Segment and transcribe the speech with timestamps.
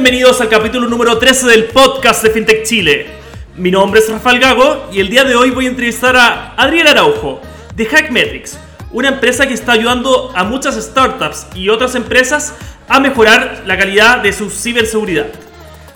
[0.00, 3.06] Bienvenidos al capítulo número 13 del podcast de FinTech Chile.
[3.56, 6.86] Mi nombre es Rafael Gago y el día de hoy voy a entrevistar a Adriel
[6.86, 7.40] Araujo
[7.74, 8.60] de Hackmetrics,
[8.92, 12.54] una empresa que está ayudando a muchas startups y otras empresas
[12.86, 15.26] a mejorar la calidad de su ciberseguridad.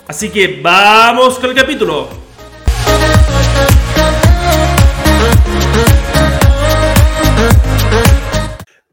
[0.05, 2.09] Así que vamos con el capítulo.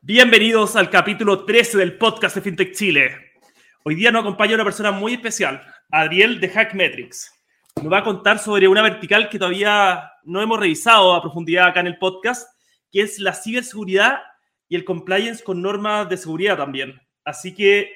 [0.03, 3.30] Bienvenidos al capítulo 13 del podcast de FinTech Chile.
[3.83, 7.33] Hoy día nos acompaña una persona muy especial, Adriel de Hackmetrics.
[7.83, 11.81] Nos va a contar sobre una vertical que todavía no hemos revisado a profundidad acá
[11.81, 12.47] en el podcast,
[12.93, 14.19] que es la ciberseguridad
[14.69, 17.01] y el compliance con normas de seguridad también.
[17.25, 17.91] Así que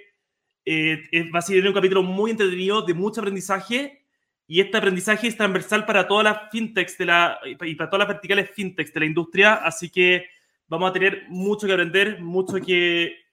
[0.64, 1.02] eh,
[1.34, 4.06] va a ser un capítulo muy entretenido, de mucho aprendizaje,
[4.46, 8.14] y este aprendizaje es transversal para todas las fintechs de la, y para todas las
[8.14, 10.24] verticales fintechs de la industria, así que
[10.66, 13.23] vamos a tener mucho que aprender, mucho que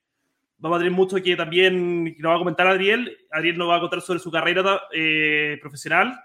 [0.62, 3.18] vamos a tener mucho que también nos va a comentar Adriel.
[3.32, 6.18] Adriel nos va a contar sobre su carrera eh, profesional,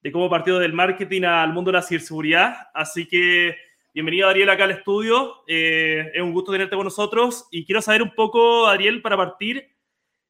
[0.00, 2.68] de cómo partió del marketing al mundo de la ciberseguridad.
[2.72, 3.56] Así que
[3.92, 5.42] bienvenido Adriel acá al estudio.
[5.48, 9.68] Eh, es un gusto tenerte con nosotros y quiero saber un poco, Adriel, para partir,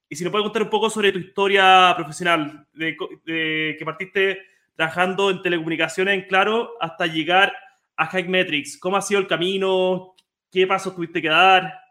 [0.09, 4.39] y si nos puedes contar un poco sobre tu historia profesional, de, de que partiste
[4.75, 7.55] trabajando en telecomunicaciones en Claro hasta llegar
[7.95, 8.79] a Hackmetrics.
[8.79, 10.15] ¿Cómo ha sido el camino?
[10.51, 11.90] ¿Qué pasos tuviste que dar?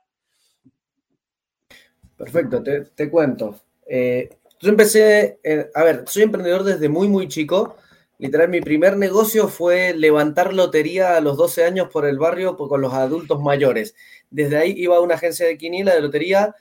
[2.20, 3.62] Perfecto, te, cuento.
[3.88, 7.78] Eh, yo empecé, eh, a ver, soy emprendedor desde muy, muy chico.
[8.18, 12.82] Literal, mi primer negocio fue levantar lotería a los 12 años por el barrio con
[12.82, 13.96] los adultos mayores.
[14.30, 16.56] Desde ahí iba a una agencia de quiniela de lotería,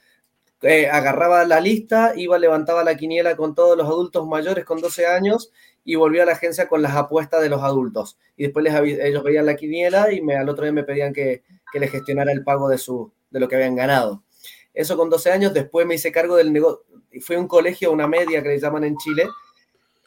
[0.61, 5.07] eh, agarraba la lista, iba, levantaba la quiniela con todos los adultos mayores con 12
[5.07, 5.51] años
[5.83, 8.17] y volvía a la agencia con las apuestas de los adultos.
[8.37, 11.43] Y después les, ellos veían la quiniela y me, al otro día me pedían que,
[11.73, 14.23] que les gestionara el pago de, su, de lo que habían ganado.
[14.73, 16.83] Eso con 12 años, después me hice cargo del negocio.
[17.21, 19.27] Fui a un colegio, una media que le llaman en Chile.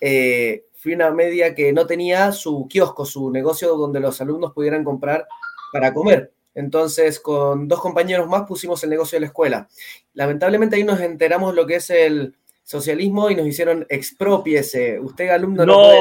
[0.00, 4.84] Eh, fui una media que no tenía su kiosco, su negocio donde los alumnos pudieran
[4.84, 5.27] comprar
[5.72, 6.33] para comer.
[6.55, 9.68] Entonces, con dos compañeros más pusimos el negocio de la escuela.
[10.14, 15.01] Lamentablemente ahí nos enteramos lo que es el socialismo y nos hicieron expropiese.
[15.01, 15.98] Usted, alumno, no, puede,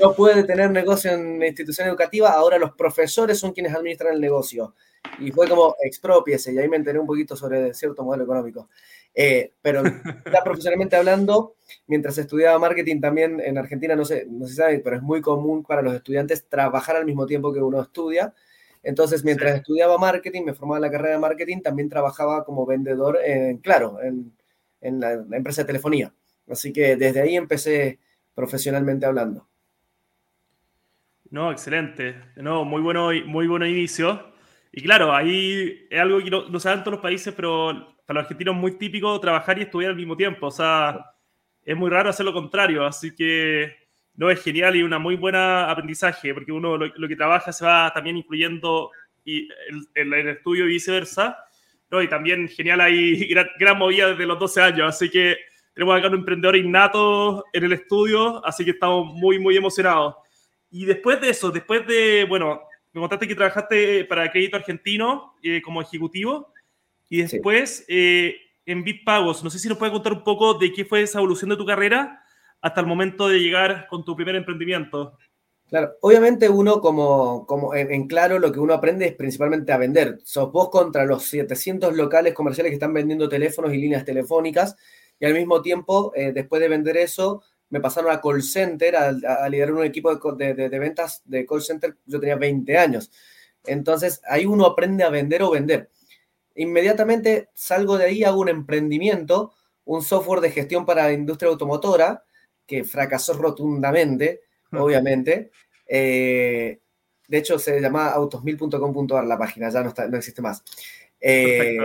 [0.00, 4.20] no puede tener negocio en una institución educativa, ahora los profesores son quienes administran el
[4.20, 4.74] negocio
[5.18, 8.68] y fue como expropiese, y ahí me enteré un poquito sobre cierto modelo económico.
[9.14, 9.92] Eh, pero ya
[10.44, 11.56] profesionalmente hablando,
[11.86, 15.64] mientras estudiaba marketing también en Argentina, no sé, no se sabe, pero es muy común
[15.64, 18.34] para los estudiantes trabajar al mismo tiempo que uno estudia.
[18.82, 23.18] Entonces, mientras estudiaba marketing, me formaba en la carrera de marketing, también trabajaba como vendedor
[23.22, 24.32] en, claro, en,
[24.80, 26.14] en la, empresa de telefonía.
[26.48, 27.98] Así que desde ahí empecé
[28.34, 29.46] profesionalmente hablando.
[31.30, 32.16] No, excelente.
[32.36, 34.29] No, muy bueno, muy bueno inicio.
[34.72, 38.54] Y claro, ahí es algo que no, saben todos los países, pero para los argentinos
[38.54, 40.46] es muy típico trabajar y estudiar al mismo tiempo.
[40.46, 41.12] O sea,
[41.64, 42.84] es muy raro hacer lo contrario.
[42.84, 43.74] Así que
[44.14, 47.92] no es genial y una muy buena aprendizaje, porque uno lo, que trabaja se va
[47.92, 48.90] también incluyendo
[49.24, 49.48] y
[49.94, 51.38] en el, estudio y viceversa.
[51.90, 52.00] ¿no?
[52.00, 54.88] Y también genial, hay gran, gran, movida desde los 12 años.
[54.88, 55.36] Así que
[55.74, 60.14] tenemos acá un emprendedor innato en el estudio, así que estamos muy, muy emocionados.
[60.70, 65.62] Y después de eso, después de, bueno, me contaste que trabajaste para Crédito Argentino eh,
[65.62, 66.52] como ejecutivo
[67.08, 68.36] y después eh,
[68.66, 69.44] en Bitpagos.
[69.44, 71.66] No sé si nos puedes contar un poco de qué fue esa evolución de tu
[71.66, 72.22] carrera
[72.60, 75.16] hasta el momento de llegar con tu primer emprendimiento.
[75.68, 80.18] Claro, obviamente uno como, como en, claro lo que uno aprende es principalmente a vender.
[80.24, 84.76] Sos vos contra los 700 locales comerciales que están vendiendo teléfonos y líneas telefónicas
[85.20, 89.48] y al mismo tiempo, eh, después de vender eso, me pasaron a call center, a,
[89.48, 93.10] liderar un equipo de, de, ventas de call center, yo tenía 20 años.
[93.64, 95.88] Entonces, ahí uno aprende a vender o vender.
[96.56, 99.52] Inmediatamente salgo de ahí, hago un emprendimiento,
[99.84, 102.24] un software de gestión para la industria automotora,
[102.66, 104.42] que fracasó rotundamente,
[104.72, 105.50] obviamente.
[105.86, 106.80] Eh,
[107.28, 110.64] de hecho, se llama autosmil.com.ar la página, ya no, está, no existe más.
[111.20, 111.78] Eh,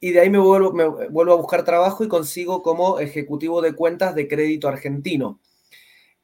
[0.00, 3.74] y de ahí me vuelvo, me vuelvo a buscar trabajo y consigo como ejecutivo de
[3.74, 5.40] cuentas de Crédito Argentino.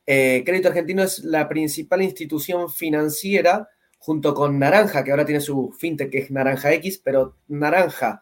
[0.06, 5.72] Eh, Crédito Argentino es la principal institución financiera junto con Naranja, que ahora tiene su
[5.78, 8.20] fintech que es Naranja X, pero Naranja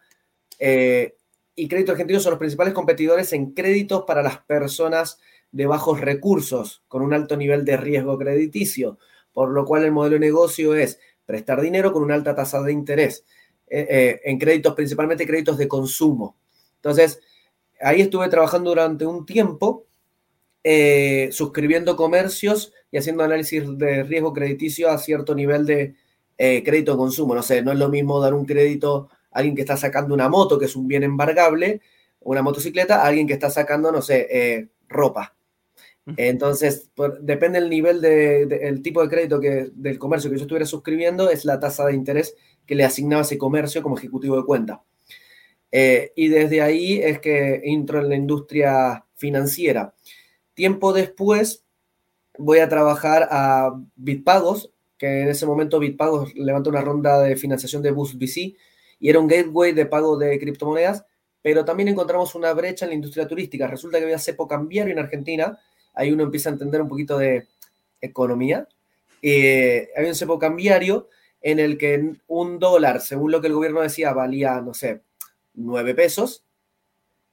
[0.59, 1.15] eh,
[1.55, 5.19] y Crédito Argentino son los principales competidores en créditos para las personas
[5.51, 8.99] de bajos recursos, con un alto nivel de riesgo crediticio,
[9.33, 12.71] por lo cual el modelo de negocio es prestar dinero con una alta tasa de
[12.71, 13.25] interés.
[13.73, 16.35] Eh, eh, en créditos, principalmente créditos de consumo.
[16.75, 17.21] Entonces,
[17.79, 19.85] ahí estuve trabajando durante un tiempo,
[20.61, 25.95] eh, suscribiendo comercios y haciendo análisis de riesgo crediticio a cierto nivel de
[26.37, 27.33] crédito de consumo.
[27.33, 30.27] No sé, no es lo mismo dar un crédito a alguien que está sacando una
[30.27, 31.81] moto, que es un bien embargable,
[32.19, 35.33] una motocicleta a alguien que está sacando, no sé, eh, ropa.
[36.17, 36.89] Entonces,
[37.21, 41.45] depende del nivel del tipo de crédito que, del comercio que yo estuviera suscribiendo, es
[41.45, 42.35] la tasa de interés
[42.71, 44.81] que le asignaba ese comercio como ejecutivo de cuenta.
[45.73, 49.93] Eh, y desde ahí es que entro en la industria financiera.
[50.53, 51.65] Tiempo después
[52.37, 57.81] voy a trabajar a Bitpagos, que en ese momento Bitpagos levanta una ronda de financiación
[57.81, 58.55] de Boost VC
[59.01, 61.03] y era un gateway de pago de criptomonedas,
[61.41, 63.67] pero también encontramos una brecha en la industria turística.
[63.67, 65.59] Resulta que había cepo cambiario en Argentina
[65.93, 67.49] ahí uno empieza a entender un poquito de
[67.99, 68.65] economía.
[69.21, 71.09] Eh, había un cepo cambiario
[71.41, 75.01] en el que un dólar, según lo que el gobierno decía, valía, no sé,
[75.55, 76.43] 9 pesos,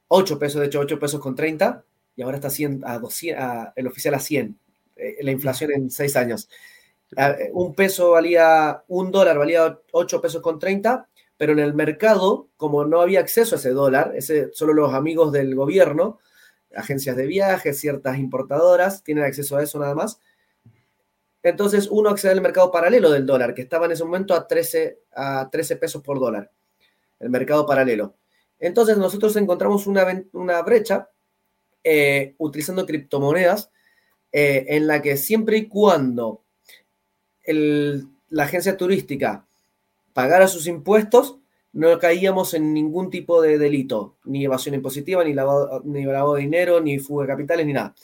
[0.07, 1.83] 8 pesos, de hecho 8 pesos con 30,
[2.15, 4.59] y ahora está 100, a 200, el oficial a 100,
[4.95, 6.49] eh, la inflación en 6 años.
[7.53, 11.07] un peso valía, un dólar valía 8 pesos con 30,
[11.37, 15.31] pero en el mercado, como no había acceso a ese dólar, ese, solo los amigos
[15.31, 16.19] del gobierno,
[16.75, 20.19] agencias de viajes, ciertas importadoras, tienen acceso a eso nada más.
[21.43, 24.99] Entonces uno accede al mercado paralelo del dólar, que estaba en ese momento a 13,
[25.13, 26.51] a 13 pesos por dólar,
[27.19, 28.15] el mercado paralelo.
[28.59, 31.09] Entonces nosotros encontramos una, una brecha
[31.83, 33.71] eh, utilizando criptomonedas
[34.31, 36.43] eh, en la que siempre y cuando
[37.45, 39.47] la agencia turística
[40.13, 41.39] pagara sus impuestos,
[41.71, 46.41] no caíamos en ningún tipo de delito, ni evasión impositiva, ni lavado, ni lavado de
[46.41, 47.95] dinero, ni fuga de capitales, ni nada.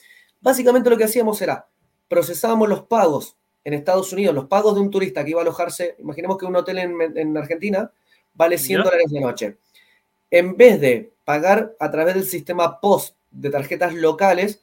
[0.41, 1.67] Básicamente lo que hacíamos era,
[2.07, 5.95] procesábamos los pagos en Estados Unidos, los pagos de un turista que iba a alojarse,
[5.99, 7.91] imaginemos que un hotel en, Argentina
[8.35, 9.57] vale 100 dólares de noche.
[10.29, 14.61] En vez de pagar a través del sistema POST de tarjetas locales,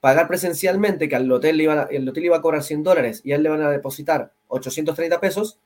[0.00, 3.36] pagar presencialmente, que al hotel, iba, el hotel iba a cobrar 100 dólares y a
[3.36, 5.58] él le van a depositar 830 pesos,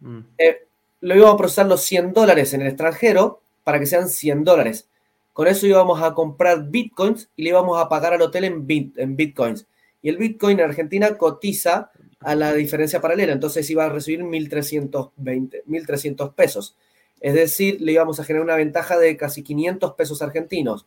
[0.00, 0.18] mm.
[0.38, 0.66] eh,
[1.00, 4.88] lo íbamos a procesar los 100 dólares en el extranjero para que sean 100 dólares.
[5.32, 9.14] Con eso íbamos a comprar bitcoins y le íbamos a pagar al hotel en, en
[9.16, 9.66] bitcoins.
[10.02, 11.90] Y el bitcoin en Argentina cotiza
[12.20, 16.76] a la diferencia paralela, entonces iba a recibir 1.320, 1.300 pesos.
[17.20, 20.86] Es decir, le íbamos a generar una ventaja de casi 500 pesos argentinos.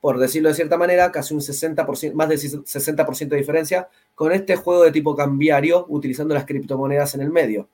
[0.00, 4.56] Por decirlo de cierta manera, casi un 60%, más del 60% de diferencia con este
[4.56, 7.68] juego de tipo cambiario utilizando las criptomonedas en el medio.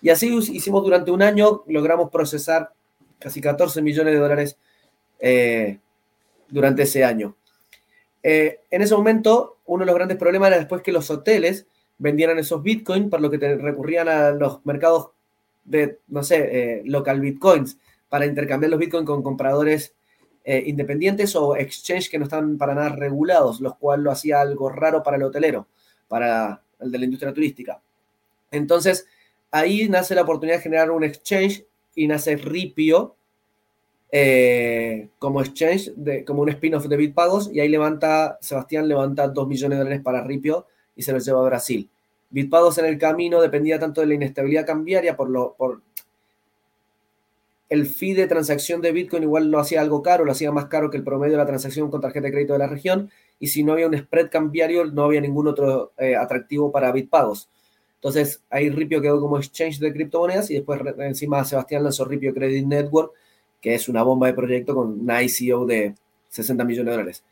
[0.00, 2.72] Y así hicimos durante un año, logramos procesar
[3.18, 4.56] casi 14 millones de dólares
[5.18, 5.78] eh,
[6.48, 7.34] durante ese año.
[8.22, 11.66] Eh, en ese momento, uno de los grandes problemas era después que los hoteles
[11.98, 15.10] vendieran esos bitcoins, por lo que recurrían a los mercados
[15.64, 17.78] de, no sé, eh, local bitcoins,
[18.08, 19.94] para intercambiar los bitcoins con compradores
[20.44, 25.02] independientes o exchange que no están para nada regulados, lo cual lo hacía algo raro
[25.02, 25.68] para el hotelero,
[26.08, 27.82] para el de la industria turística.
[28.50, 29.06] Entonces,
[29.50, 33.17] ahí nace la oportunidad de generar un exchange y nace Ripio
[34.10, 39.48] eh, como exchange, de, como un spin-off de Bitpagos, y ahí levanta, Sebastián levanta 2
[39.48, 40.66] millones de dólares para Ripio
[40.96, 41.88] y se los lleva a Brasil.
[42.30, 45.82] Bitpagos en el camino dependía tanto de la inestabilidad cambiaria por, lo, por
[47.68, 50.90] el fee de transacción de Bitcoin igual lo hacía algo caro, lo hacía más caro
[50.90, 53.62] que el promedio de la transacción con tarjeta de crédito de la región, y si
[53.62, 57.48] no había un spread cambiario, no había ningún otro eh, atractivo para Bitpagos.
[57.96, 62.64] Entonces ahí Ripio quedó como exchange de criptomonedas y después encima Sebastián lanzó Ripio Credit
[62.64, 63.12] Network,
[63.60, 65.94] que es una bomba de proyecto con una ICO de
[66.28, 67.24] 60 millones de dólares.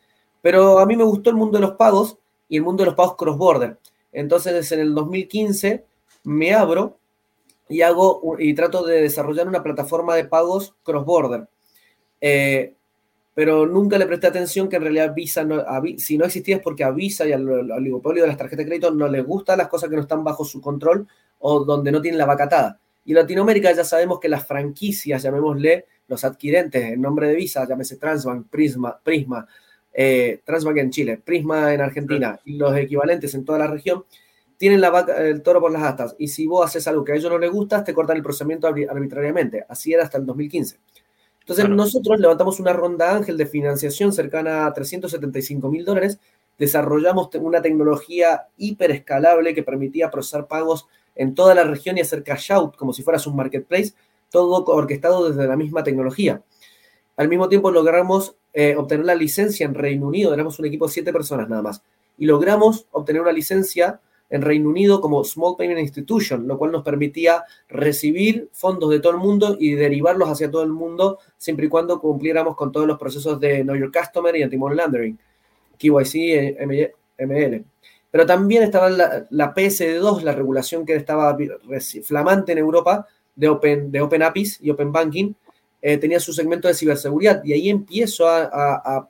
[0.42, 2.18] Pero a mí me gustó el mundo de los pagos
[2.49, 3.78] y el mundo de los pagos cross-border.
[4.12, 5.85] Entonces en el 2015
[6.25, 6.99] me abro
[7.68, 11.49] y hago y trato de desarrollar una plataforma de pagos cross-border.
[12.21, 12.75] Eh,
[13.35, 15.62] pero nunca le presté atención que en realidad Visa, no,
[15.99, 18.90] si no existía es porque a Visa y al, oligopolio de las tarjetas de crédito
[18.90, 21.06] no les gustan las cosas que no están bajo su control
[21.40, 22.80] o donde no tienen la vacatada.
[23.04, 27.97] Y Latinoamérica ya sabemos que las franquicias, llamémosle los adquirentes en nombre de Visa, llámese
[27.97, 29.47] Transbank, Prisma, Prisma
[29.99, 34.05] eh, Transbank en Chile, Prisma en Argentina y los equivalentes en toda la región,
[34.59, 36.15] tienen la vaca, el toro por las astas.
[36.19, 38.67] Y si vos haces algo que a ellos no les gusta, te cortan el procedimiento
[38.67, 39.65] arbitrariamente.
[39.69, 40.79] Así era hasta el 2015.
[41.41, 46.19] Entonces nosotros levantamos una ronda ángel de financiación cercana a 375 mil dólares,
[46.59, 52.23] desarrollamos una tecnología hiper escalable que permitía procesar pagos en toda la región y hacer
[52.23, 53.95] cash out como si fueras un marketplace,
[54.37, 56.43] todo orquestado desde la misma tecnología.
[57.16, 60.93] Al mismo tiempo logramos eh, obtener la licencia en Reino Unido, éramos un equipo de
[60.93, 61.83] siete personas nada más,
[62.19, 66.83] y logramos obtener una licencia en Reino Unido como Small Payment Institution, lo cual nos
[66.83, 71.69] permitía recibir fondos de todo el mundo y derivarlos hacia todo el mundo siempre y
[71.71, 75.19] cuando cumpliéramos con todos los procesos de Know Your Customer y Anti-Money Laundering,
[75.78, 76.59] KYC,
[77.21, 77.64] ML.
[78.11, 81.35] Pero también estaba la, la PSD2, la regulación que estaba
[82.05, 85.35] flamante en Europa de Open, de open APIs y Open Banking,
[85.83, 89.09] eh, tenía su segmento de ciberseguridad y ahí empiezo a,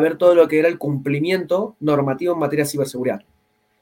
[0.00, 3.22] ver todo lo que era el cumplimiento normativo en materia de ciberseguridad.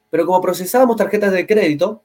[0.09, 2.03] Pero como procesábamos tarjetas de crédito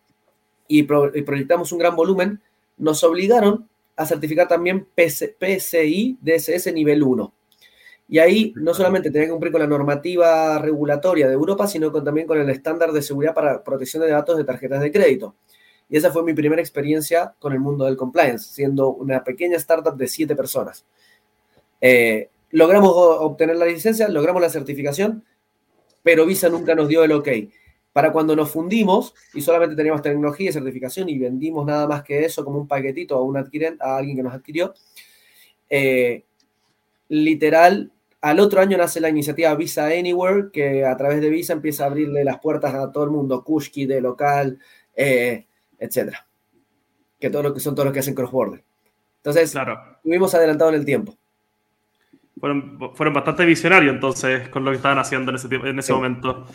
[0.67, 2.41] y, proyectamos un gran volumen,
[2.77, 7.33] nos obligaron a certificar también PCI DSS nivel 1.
[8.09, 12.27] Y ahí no solamente tenía que cumplir con la normativa regulatoria de Europa, sino también
[12.27, 15.35] con el estándar de seguridad para protección de datos de tarjetas de crédito.
[15.89, 19.95] Y esa fue mi primera experiencia con el mundo del compliance, siendo una pequeña startup
[19.95, 20.85] de siete personas.
[21.79, 25.23] Eh, logramos obtener la licencia, logramos la certificación,
[26.03, 27.29] pero Visa nunca nos dio el ok.
[27.93, 32.23] Para cuando nos fundimos y solamente teníamos tecnología y certificación y vendimos nada más que
[32.25, 34.73] eso como un paquetito a, un adquirente, a alguien que nos adquirió,
[35.69, 36.23] eh,
[37.09, 37.91] literal
[38.21, 41.87] al otro año nace la iniciativa Visa Anywhere, que a través de Visa empieza a
[41.87, 44.59] abrirle las puertas a todo el mundo, Kushki, de local,
[44.95, 45.46] eh,
[45.79, 46.25] etcétera.
[47.19, 48.63] Que todo lo que son todos los que hacen cross-border.
[49.17, 49.79] Entonces, claro.
[49.97, 51.17] estuvimos adelantados en el tiempo.
[52.39, 56.47] Fueron, fueron, bastante visionarios entonces con lo que estaban haciendo en ese, en ese momento.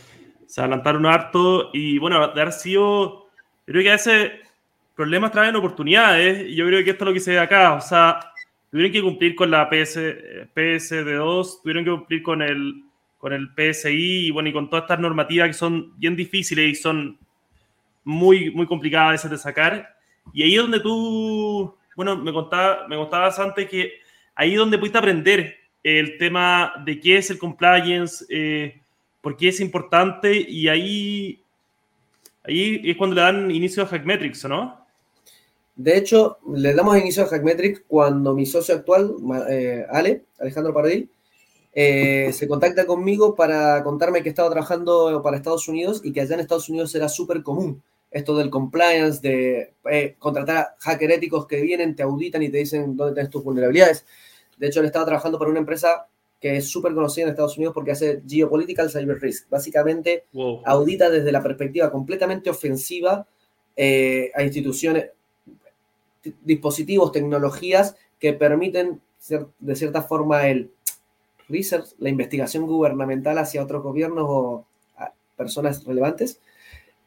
[0.47, 3.26] Se adelantaron harto y bueno, de haber sido,
[3.64, 4.31] creo que a veces
[4.95, 7.75] problemas traen oportunidades y yo creo que esto es lo que se ve acá.
[7.75, 8.21] O sea,
[8.71, 9.99] tuvieron que cumplir con la PS,
[10.55, 12.85] PSD2, tuvieron que cumplir con el,
[13.19, 16.75] con el PSI y bueno, y con todas estas normativas que son bien difíciles y
[16.75, 17.19] son
[18.04, 19.97] muy, muy complicadas de sacar.
[20.32, 23.92] Y ahí es donde tú, bueno, me, contaba, me contabas antes que
[24.35, 28.80] ahí es donde pudiste aprender el tema de qué es el compliance, eh,
[29.21, 31.42] por qué es importante y ahí,
[32.44, 34.80] ahí es cuando le dan inicio a Hackmetrics, ¿no?
[35.75, 39.14] De hecho, le damos inicio a Hackmetrics cuando mi socio actual,
[39.49, 41.09] eh, Ale, Alejandro Paradil,
[41.75, 46.35] eh, se contacta conmigo para contarme que estaba trabajando para Estados Unidos y que allá
[46.35, 47.82] en Estados Unidos era súper común
[48.12, 52.59] esto del compliance, de eh, contratar a hacker éticos que vienen, te auditan y te
[52.59, 54.04] dicen dónde tienes tus vulnerabilidades.
[54.59, 56.07] De hecho, él estaba trabajando para una empresa
[56.40, 59.49] que es súper conocida en Estados Unidos porque hace Geopolitical Cyber Risk.
[59.49, 60.25] Básicamente,
[60.64, 63.26] audita desde la perspectiva completamente ofensiva
[63.76, 65.11] a instituciones,
[66.42, 69.00] dispositivos, tecnologías que permiten
[69.61, 70.71] de cierta forma el
[71.49, 74.66] research, la investigación gubernamental hacia otros gobiernos o
[75.37, 76.40] personas relevantes.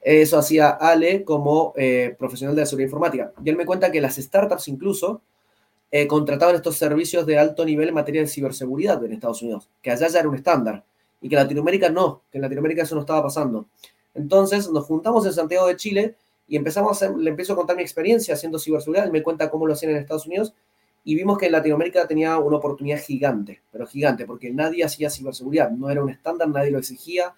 [0.05, 3.31] Eso hacía Ale como eh, profesional de seguridad informática.
[3.43, 5.23] Y él me cuenta que las startups incluso
[5.89, 9.89] eh, contrataban estos servicios de alto nivel en materia de ciberseguridad en Estados Unidos, que
[9.89, 10.83] allá ya era un estándar,
[11.21, 13.65] y que en Latinoamérica no, que en Latinoamérica eso no estaba pasando.
[14.13, 16.15] Entonces nos juntamos en Santiago de Chile
[16.47, 19.65] y empezamos a le empiezo a contar mi experiencia haciendo ciberseguridad, él me cuenta cómo
[19.65, 20.53] lo hacían en Estados Unidos
[21.03, 25.71] y vimos que en Latinoamérica tenía una oportunidad gigante, pero gigante, porque nadie hacía ciberseguridad,
[25.71, 27.33] no era un estándar, nadie lo exigía,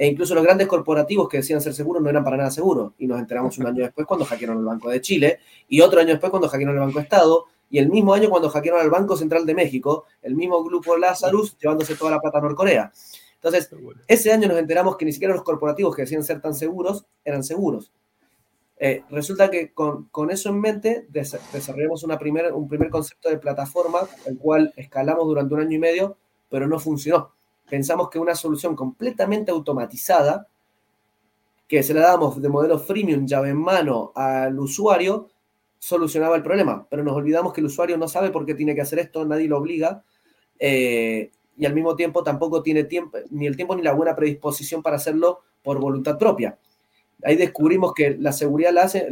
[0.00, 3.06] e incluso los grandes corporativos que decían ser seguros no eran para nada seguros, y
[3.06, 6.30] nos enteramos un año después cuando hackearon el Banco de Chile, y otro año después
[6.30, 9.44] cuando hackearon el Banco de Estado, y el mismo año cuando hackearon el Banco Central
[9.44, 12.90] de México, el mismo grupo Lazarus llevándose toda la plata a Norcorea.
[13.34, 13.68] Entonces,
[14.08, 17.44] ese año nos enteramos que ni siquiera los corporativos que decían ser tan seguros eran
[17.44, 17.92] seguros.
[18.78, 22.18] Eh, resulta que con, eso en mente desarrollamos una
[22.54, 26.16] un primer concepto de plataforma, el cual escalamos durante un año y medio,
[26.48, 27.34] pero no funcionó.
[27.70, 30.48] Pensamos que una solución completamente automatizada,
[31.68, 35.28] que se la damos de modelo freemium, llave en mano al usuario,
[35.78, 38.80] solucionaba el problema, pero nos olvidamos que el usuario no sabe por qué tiene que
[38.80, 40.02] hacer esto, nadie lo obliga,
[40.58, 44.82] eh, y al mismo tiempo tampoco tiene tiempo, ni el tiempo ni la buena predisposición
[44.82, 46.58] para hacerlo por voluntad propia.
[47.22, 49.08] Ahí descubrimos que la seguridad la hace,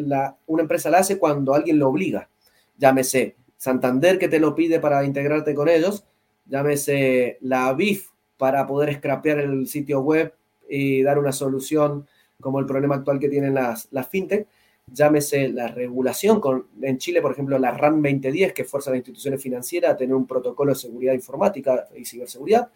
[0.46, 2.28] una empresa la hace cuando alguien lo obliga.
[2.76, 6.04] Llámese Santander que te lo pide para integrarte con ellos,
[6.46, 8.08] llámese la BIF
[8.38, 10.33] para poder scrapear el sitio web
[10.68, 12.07] y dar una solución
[12.40, 14.47] como el problema actual que tienen las, las fintech,
[14.92, 18.99] llámese la regulación, con, en Chile, por ejemplo, la RAN 2010, que fuerza a las
[18.99, 22.71] instituciones financieras a tener un protocolo de seguridad informática y ciberseguridad,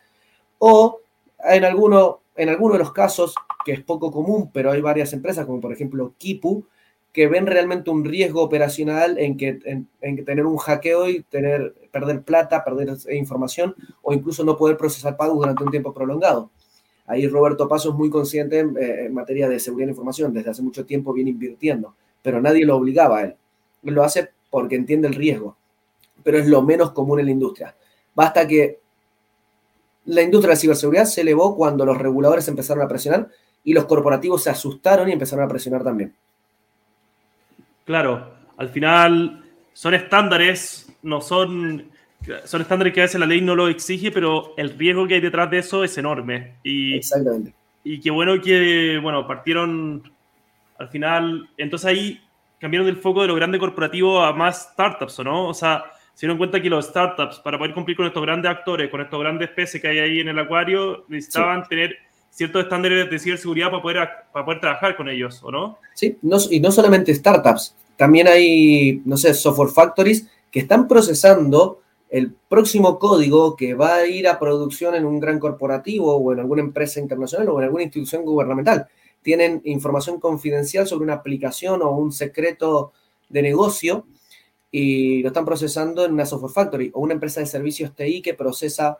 [0.59, 1.00] o
[1.45, 5.47] en alguno, en alguno de los casos, que es poco común, pero hay varias empresas,
[5.47, 6.66] como por ejemplo Kipu,
[7.12, 12.22] que ven realmente un riesgo operacional en que, en, tener un hackeo y tener, perder
[12.22, 16.50] plata, perder información o incluso no poder procesar pagos durante un tiempo prolongado.
[17.06, 20.50] Ahí Roberto Paso es muy consciente en, eh, en materia de seguridad de información, desde
[20.50, 23.37] hace mucho tiempo viene invirtiendo, pero nadie lo obligaba a él.
[23.84, 25.56] Él lo hace porque entiende el riesgo,
[26.22, 27.75] pero es lo menos común en la industria.
[28.14, 28.80] Basta que
[30.06, 33.28] la industria de la ciberseguridad se elevó cuando los reguladores empezaron a presionar
[33.64, 36.14] y los corporativos se asustaron y empezaron a presionar también.
[37.84, 41.90] Claro, al final son estándares, no son,
[42.44, 45.21] son estándares que a veces la ley no lo exige, pero el riesgo que hay
[45.21, 46.54] detrás de eso es enorme.
[46.62, 47.54] Y, Exactamente.
[47.85, 50.12] Y qué bueno que, bueno, partieron
[50.78, 52.21] al final, entonces ahí
[52.61, 55.49] cambiaron el foco de lo grande corporativo a más startups, ¿no?
[55.49, 58.90] O sea, se dieron cuenta que los startups, para poder cumplir con estos grandes actores,
[58.90, 61.97] con estos grandes peces que hay ahí en el acuario, necesitaban tener
[62.30, 65.78] ciertos estándares de ciberseguridad para poder, para poder trabajar con ellos, ¿o no?
[65.94, 66.16] Sí,
[66.50, 72.99] y no solamente startups, también hay, no sé, software factories que están procesando el próximo
[72.99, 77.00] código que va a ir a producción en un gran corporativo o en alguna empresa
[77.00, 78.87] internacional o en alguna institución gubernamental.
[79.23, 82.92] Tienen información confidencial sobre una aplicación o un secreto
[83.30, 84.06] de negocio
[84.71, 88.35] y lo están procesando en una software factory o una empresa de servicios TI que
[88.35, 88.99] procesa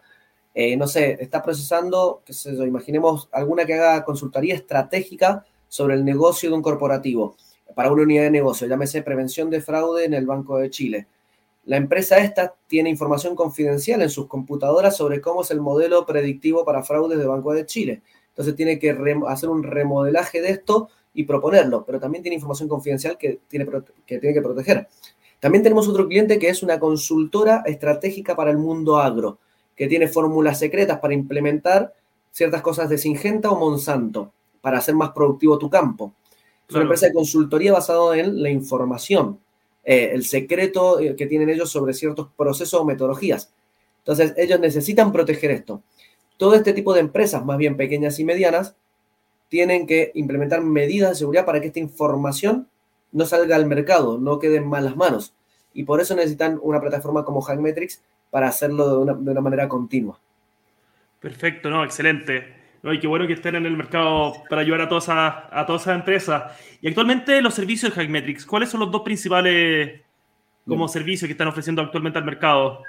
[0.55, 5.95] eh, no sé, está procesando, qué sé yo, imaginemos alguna que haga consultoría estratégica sobre
[5.95, 7.37] el negocio de un corporativo
[7.75, 11.07] para una unidad de negocio, llámese prevención de fraude en el Banco de Chile.
[11.65, 16.65] La empresa esta tiene información confidencial en sus computadoras sobre cómo es el modelo predictivo
[16.65, 18.03] para fraudes del Banco de Chile.
[18.29, 18.97] Entonces tiene que
[19.29, 23.67] hacer un remodelaje de esto y proponerlo, pero también tiene información confidencial que tiene
[24.07, 24.89] que, tiene que proteger.
[25.39, 29.39] También tenemos otro cliente que es una consultora estratégica para el mundo agro
[29.77, 31.95] que tiene fórmulas secretas para implementar
[32.31, 36.15] ciertas cosas de Singenta o Monsanto para hacer más productivo tu campo.
[36.69, 39.39] Es una empresa de consultoría basada en la información,
[39.85, 43.53] eh, el secreto eh, que tienen ellos sobre ciertos procesos o metodologías.
[43.99, 45.83] Entonces, ellos necesitan proteger esto.
[46.37, 48.75] Todo este tipo de empresas, más bien pequeñas y medianas,
[49.49, 52.69] tienen que implementar medidas de seguridad para que esta información
[53.13, 55.35] no salga al mercado, no quede en malas manos.
[55.75, 59.69] Y por eso necesitan una plataforma como Hackmetrics para hacerlo de una, de una manera
[59.69, 60.19] continua.
[61.21, 62.62] Perfecto, no, excelente.
[62.83, 65.65] No, y qué bueno que estén en el mercado para ayudar a todas, a, a
[65.67, 66.53] todas esas empresas.
[66.81, 70.01] Y actualmente los servicios de Hackmetrics, ¿cuáles son los dos principales
[70.67, 72.83] como servicios que están ofreciendo actualmente al mercado?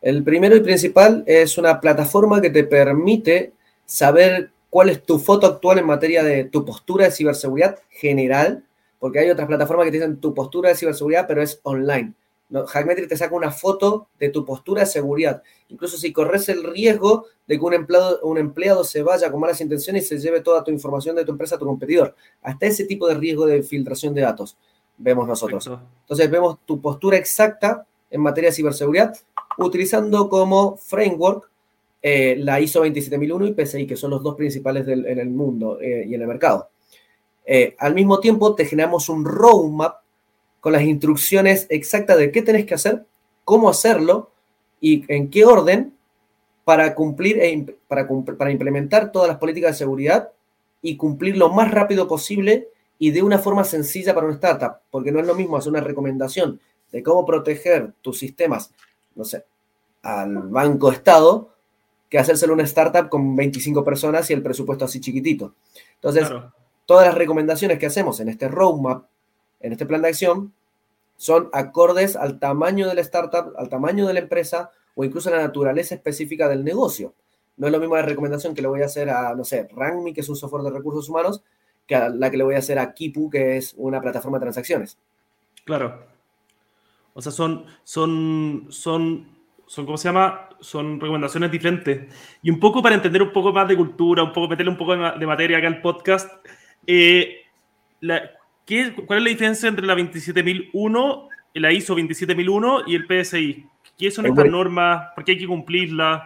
[0.00, 3.52] El primero y principal es una plataforma que te permite
[3.84, 8.64] saber cuál es tu foto actual en materia de tu postura de ciberseguridad general,
[8.98, 12.14] porque hay otras plataformas que te dicen tu postura de ciberseguridad, pero es online.
[12.52, 12.66] ¿No?
[12.66, 15.42] Hackmetric te saca una foto de tu postura de seguridad.
[15.68, 19.60] Incluso si corres el riesgo de que un empleado, un empleado se vaya con malas
[19.60, 22.14] intenciones y se lleve toda tu información de tu empresa a tu competidor.
[22.42, 24.56] Hasta ese tipo de riesgo de filtración de datos
[24.98, 25.68] vemos nosotros.
[26.02, 29.16] Entonces vemos tu postura exacta en materia de ciberseguridad
[29.58, 31.50] utilizando como framework
[32.00, 36.04] eh, la ISO 27001 y PCI, que son los dos principales en el mundo eh,
[36.08, 36.68] y en el mercado.
[37.44, 40.01] Eh, al mismo tiempo, te generamos un roadmap
[40.62, 43.04] con las instrucciones exactas de qué tenés que hacer,
[43.44, 44.30] cómo hacerlo
[44.80, 45.92] y en qué orden
[46.62, 48.06] para cumplir, e para,
[48.38, 50.30] para implementar todas las políticas de seguridad
[50.80, 55.10] y cumplir lo más rápido posible y de una forma sencilla para una startup, porque
[55.10, 56.60] no es lo mismo hacer una recomendación
[56.92, 58.72] de cómo proteger tus sistemas,
[59.16, 59.44] no sé,
[60.02, 61.50] al Banco Estado,
[62.08, 65.54] que hacérselo una startup con 25 personas y el presupuesto así chiquitito.
[65.96, 66.28] Entonces,
[66.86, 69.06] todas las recomendaciones que hacemos en este roadmap
[69.62, 70.52] en este plan de acción
[71.16, 75.36] son acordes al tamaño de la startup, al tamaño de la empresa o incluso a
[75.36, 77.14] la naturaleza específica del negocio.
[77.56, 80.12] No es lo mismo la recomendación que le voy a hacer a, no sé, Rangmi,
[80.12, 81.42] que es un software de recursos humanos,
[81.86, 84.42] que a la que le voy a hacer a Kipu, que es una plataforma de
[84.42, 84.98] transacciones.
[85.64, 86.06] Claro.
[87.14, 89.28] O sea, son, son, son,
[89.66, 90.48] son, ¿cómo se llama?
[90.60, 92.12] Son recomendaciones diferentes.
[92.42, 94.96] Y un poco para entender un poco más de cultura, un poco meterle un poco
[94.96, 96.32] de materia acá al podcast,
[96.86, 97.42] eh,
[98.00, 98.22] la,
[98.66, 103.66] ¿Cuál es la diferencia entre la 27001, la ISO 27001 y el PSI?
[103.98, 105.08] ¿Qué son estas normas?
[105.14, 106.22] ¿Por qué hay que cumplirlas?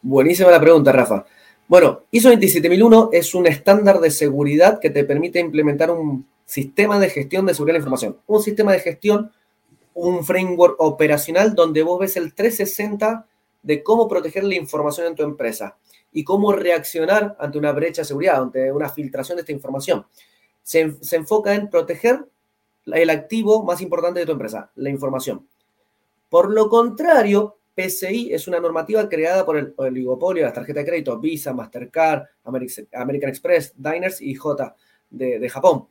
[0.00, 1.24] Buenísima la pregunta, Rafa.
[1.66, 7.10] Bueno, ISO 27001 es un estándar de seguridad que te permite implementar un sistema de
[7.10, 8.18] gestión de seguridad de la información.
[8.26, 9.32] Un sistema de gestión,
[9.94, 13.26] un framework operacional donde vos ves el 360
[13.62, 15.76] de cómo proteger la información en tu empresa
[16.12, 20.06] y cómo reaccionar ante una brecha de seguridad, ante una filtración de esta información
[20.64, 22.24] se, enfoca en proteger
[22.86, 25.46] el activo más importante de tu empresa, la información.
[26.28, 30.90] Por lo contrario, PCI es una normativa creada por el oligopolio de las tarjetas de
[30.90, 32.24] crédito Visa, Mastercard,
[32.92, 34.74] American Express, Diners y J
[35.10, 35.86] de, Japón,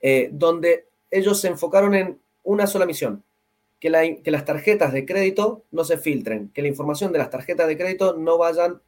[0.00, 3.22] eh, donde ellos se enfocaron en una sola misión,
[3.78, 7.76] que, las tarjetas de crédito no se filtren, que la información de las tarjetas de
[7.76, 8.80] crédito no vayan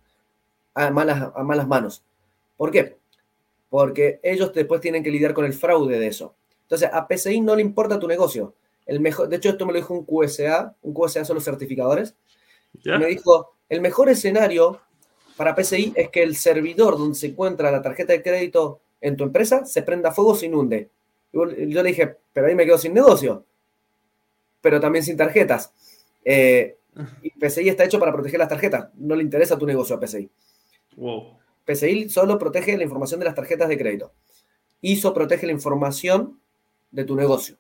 [0.74, 2.02] a malas, a malas manos.
[2.56, 2.96] ¿Por qué?
[3.72, 6.34] Porque ellos después tienen que lidiar con el fraude de eso.
[6.64, 8.52] Entonces, a PCI no le importa tu negocio.
[8.84, 12.14] El mejor, de hecho, esto me lo dijo un QSA, un QSA son los certificadores.
[12.84, 14.78] Me dijo, el mejor escenario
[15.38, 19.24] para PCI es que el servidor donde se encuentra la tarjeta de crédito en tu
[19.24, 20.90] empresa se prenda fuego, se inunde.
[21.32, 23.46] Yo, le dije, pero ahí me quedo sin negocio,
[24.60, 25.72] pero también sin tarjetas.
[26.22, 26.76] Eh,
[27.22, 30.28] y PCI está hecho para proteger las tarjetas, no le interesa tu negocio a PCI.
[30.96, 31.41] Wow.
[31.64, 34.12] PCI solo protege la información de las tarjetas de crédito.
[34.80, 36.40] ISO protege la información
[36.90, 37.56] de tu negocio.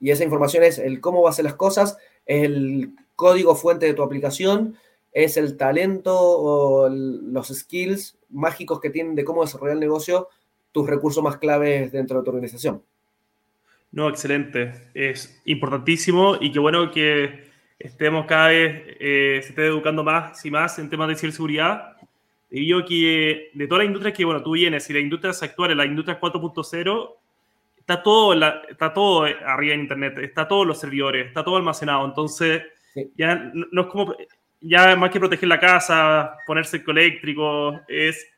[0.00, 3.86] Y esa información es el cómo va a hacer las cosas, ¿Es el código fuente
[3.86, 4.76] de tu aplicación?
[5.12, 10.28] ¿Es el talento o los skills mágicos que tienen de cómo desarrollar el negocio
[10.72, 12.82] tus recursos más claves dentro de tu organización?
[13.90, 14.90] No, excelente.
[14.94, 17.44] Es importantísimo y qué bueno que
[17.78, 21.91] estemos cada vez, eh, se esté educando más y más en temas de ciberseguridad.
[22.54, 25.76] Y yo que de todas las industrias que, bueno, tú vienes y las industrias actuales,
[25.76, 27.14] la industria 4.0,
[27.78, 28.34] está todo,
[28.68, 32.04] está todo arriba en Internet, está todos los servidores, está todo almacenado.
[32.04, 32.62] Entonces,
[33.16, 34.14] ya no, es como,
[34.60, 38.28] ya más que proteger la casa, ponerse eléctrico, es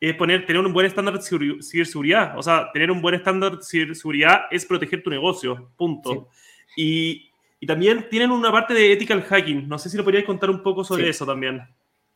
[0.00, 1.22] es poner, tener un buen estándar de
[1.62, 2.38] ciberseguridad.
[2.38, 6.28] O sea, tener un buen estándar de ciberseguridad es proteger tu negocio, punto.
[6.76, 9.66] Y, y, también tienen una parte de ethical hacking.
[9.66, 11.62] No sé si lo podrías contar un poco sobre eso también.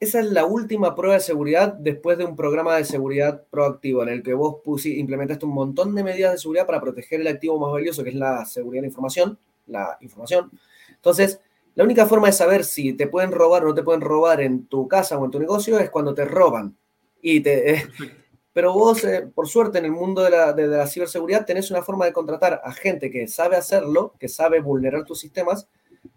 [0.00, 4.08] Esa es la última prueba de seguridad después de un programa de seguridad proactivo en
[4.08, 7.70] el que vos implementaste un montón de medidas de seguridad para proteger el activo más
[7.70, 9.38] valioso, que es la seguridad de la información.
[9.66, 10.50] La información.
[10.88, 11.40] Entonces,
[11.74, 14.64] la única forma de saber si te pueden robar o no te pueden robar en
[14.66, 16.74] tu casa o en tu negocio es cuando te roban.
[17.20, 17.86] Y te, eh,
[18.54, 21.82] pero vos, eh, por suerte, en el mundo de la, de, la, ciberseguridad tenés una
[21.82, 25.68] forma de contratar a gente que sabe hacerlo, que sabe vulnerar tus sistemas,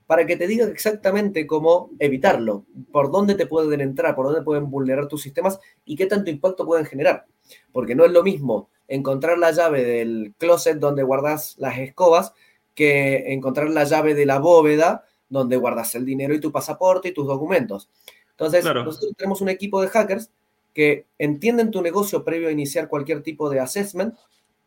[0.08, 4.70] para que te diga exactamente cómo evitarlo, por dónde te pueden entrar, por dónde pueden
[4.70, 7.26] vulnerar tus sistemas y qué tanto impacto pueden generar.
[7.72, 12.34] Porque no es lo mismo encontrar la llave del closet donde guardas las escobas
[12.76, 17.14] que encontrar la llave de la bóveda donde guardas el dinero y tu pasaporte y
[17.14, 17.90] tus documentos.
[18.32, 20.32] Entonces, nosotros tenemos un equipo de hackers
[20.74, 24.16] que entienden tu negocio previo a iniciar cualquier tipo de assessment,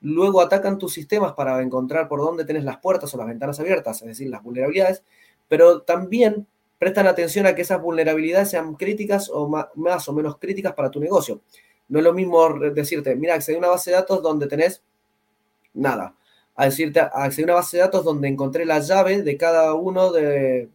[0.00, 4.02] luego atacan tus sistemas para encontrar por dónde tienes las puertas o las ventanas abiertas,
[4.02, 5.02] es decir, las vulnerabilidades,
[5.48, 6.46] pero también
[6.78, 11.00] prestan atención a que esas vulnerabilidades sean críticas o más, o menos críticas para tu
[11.00, 11.40] negocio.
[11.88, 14.82] No es lo mismo decirte, mira, accedí a una base de datos donde tenés
[15.72, 16.14] nada,
[16.54, 20.12] a decirte, accedí a una base de datos donde encontré la llave de cada uno
[20.12, 20.68] de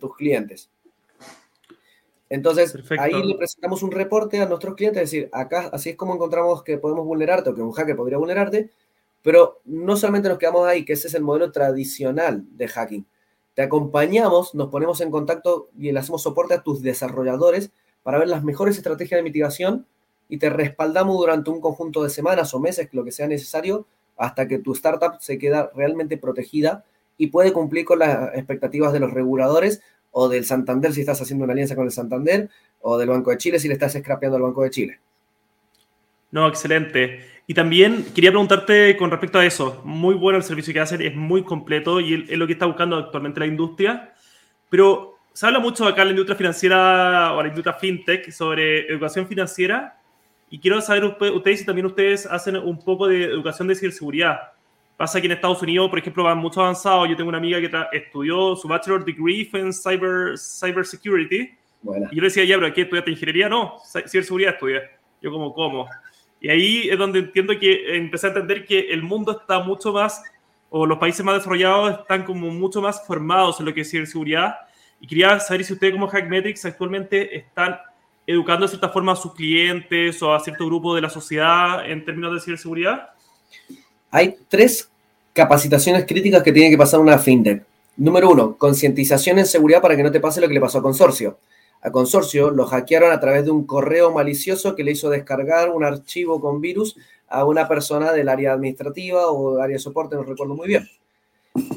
[0.00, 0.70] tus clientes.
[2.30, 6.14] Entonces, ahí le presentamos un reporte a nuestros clientes, es decir, acá así es como
[6.14, 8.70] encontramos que podemos vulnerarte o que un hacker podría vulnerarte,
[9.20, 13.06] pero no solamente nos quedamos ahí, que ese es el modelo tradicional de hacking.
[13.54, 17.72] Te acompañamos, nos ponemos en contacto y le hacemos soporte a tus desarrolladores
[18.04, 19.86] para ver las mejores estrategias de mitigación
[20.28, 24.46] y te respaldamos durante un conjunto de semanas o meses, lo que sea necesario, hasta
[24.46, 26.84] que tu startup se queda realmente protegida
[27.18, 31.44] y puede cumplir con las expectativas de los reguladores o del Santander si estás haciendo
[31.44, 32.48] una alianza con el Santander,
[32.80, 35.00] o del Banco de Chile si le estás scrapeando al Banco de Chile.
[36.30, 37.24] No, excelente.
[37.46, 39.82] Y también quería preguntarte con respecto a eso.
[39.84, 42.96] Muy bueno el servicio que hacen, es muy completo y es lo que está buscando
[42.96, 44.14] actualmente la industria.
[44.68, 49.26] Pero se habla mucho acá en la industria financiera o la industria fintech sobre educación
[49.26, 49.98] financiera.
[50.48, 54.38] Y quiero saber ustedes si también ustedes hacen un poco de educación de ciberseguridad.
[55.00, 57.06] Pasa que en Estados Unidos, por ejemplo, van mucho avanzado.
[57.06, 61.36] Yo tengo una amiga que estudió su bachelor degree en cyber, cyber security.
[61.40, 63.48] Y yo le decía, ya, pero ¿qué estudiaste ingeniería?
[63.48, 64.82] No, ciberseguridad estudié.
[65.22, 65.88] Yo como, ¿cómo?
[66.38, 70.22] Y ahí es donde entiendo que empecé a entender que el mundo está mucho más,
[70.68, 74.54] o los países más desarrollados están como mucho más formados en lo que es ciberseguridad.
[75.00, 77.78] Y quería saber si ustedes como Hackmetrics actualmente están
[78.26, 82.04] educando de cierta forma a sus clientes o a cierto grupo de la sociedad en
[82.04, 83.14] términos de ciberseguridad.
[84.10, 84.89] Hay tres
[85.32, 87.64] capacitaciones críticas que tiene que pasar una fintech.
[87.96, 90.82] Número uno, concientización en seguridad para que no te pase lo que le pasó a
[90.82, 91.38] Consorcio.
[91.82, 95.84] A Consorcio lo hackearon a través de un correo malicioso que le hizo descargar un
[95.84, 96.96] archivo con virus
[97.28, 100.88] a una persona del área administrativa o área de soporte, no recuerdo muy bien.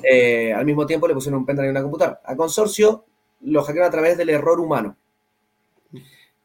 [0.03, 2.21] Eh, al mismo tiempo le pusieron un pendrive en una computadora.
[2.25, 3.05] A Consorcio
[3.41, 4.95] lo hackearon a través del error humano.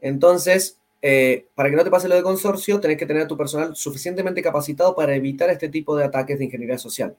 [0.00, 3.36] Entonces, eh, para que no te pase lo de consorcio, tenés que tener a tu
[3.36, 7.16] personal suficientemente capacitado para evitar este tipo de ataques de ingeniería social.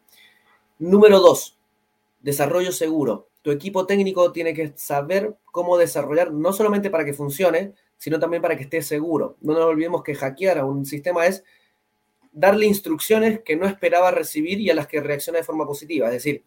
[0.79, 1.57] Número dos,
[2.21, 3.27] desarrollo seguro.
[3.41, 8.41] Tu equipo técnico tiene que saber cómo desarrollar, no solamente para que funcione, sino también
[8.41, 9.37] para que esté seguro.
[9.41, 11.43] No nos olvidemos que hackear a un sistema es
[12.31, 16.07] darle instrucciones que no esperaba recibir y a las que reacciona de forma positiva.
[16.07, 16.43] Es decir,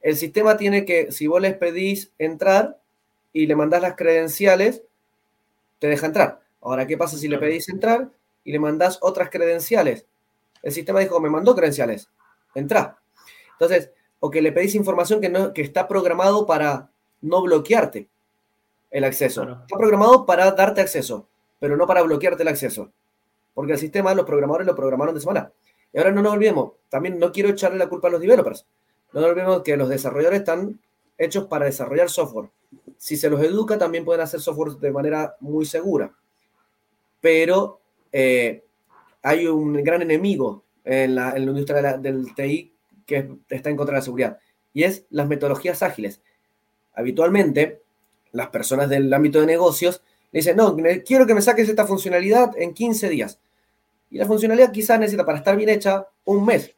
[0.00, 2.80] el sistema tiene que, si vos les pedís entrar
[3.32, 4.82] y le mandás las credenciales,
[5.82, 6.38] te deja entrar.
[6.60, 8.08] Ahora, ¿qué pasa si le pedís entrar
[8.44, 10.06] y le mandás otras credenciales?
[10.62, 12.08] El sistema dijo, me mandó credenciales,
[12.54, 12.98] entra.
[13.54, 13.90] Entonces,
[14.20, 16.88] o que le pedís información que, no, que está programado para
[17.20, 18.08] no bloquearte
[18.92, 19.42] el acceso.
[19.42, 21.26] Está programado para darte acceso,
[21.58, 22.92] pero no para bloquearte el acceso.
[23.52, 25.50] Porque el sistema, los programadores lo programaron de semana.
[25.92, 28.68] Y ahora no nos olvidemos, también no quiero echarle la culpa a los developers.
[29.12, 30.78] No nos olvidemos que los desarrolladores están
[31.18, 32.50] hechos para desarrollar software
[33.02, 36.14] si se los educa, también pueden hacer software de manera muy segura.
[37.20, 37.80] Pero
[38.12, 38.62] eh,
[39.24, 42.72] hay un gran enemigo en la, industria del TI
[43.04, 44.38] que está en contra de la seguridad,
[44.72, 46.20] y es las metodologías ágiles.
[46.94, 47.82] Habitualmente,
[48.30, 52.72] las personas del ámbito de negocios dicen, no, quiero que me saques esta funcionalidad en
[52.72, 53.40] 15 días.
[54.10, 56.76] Y la funcionalidad quizás necesita para estar bien hecha un mes.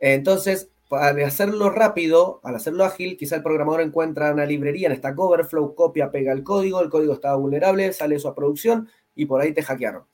[0.00, 5.18] Entonces, para hacerlo rápido, al hacerlo ágil, quizá el programador encuentra una librería en Stack
[5.18, 9.54] Overflow, copia, pega el código, el código está vulnerable, sale su producción y por ahí
[9.54, 10.04] te hackearon.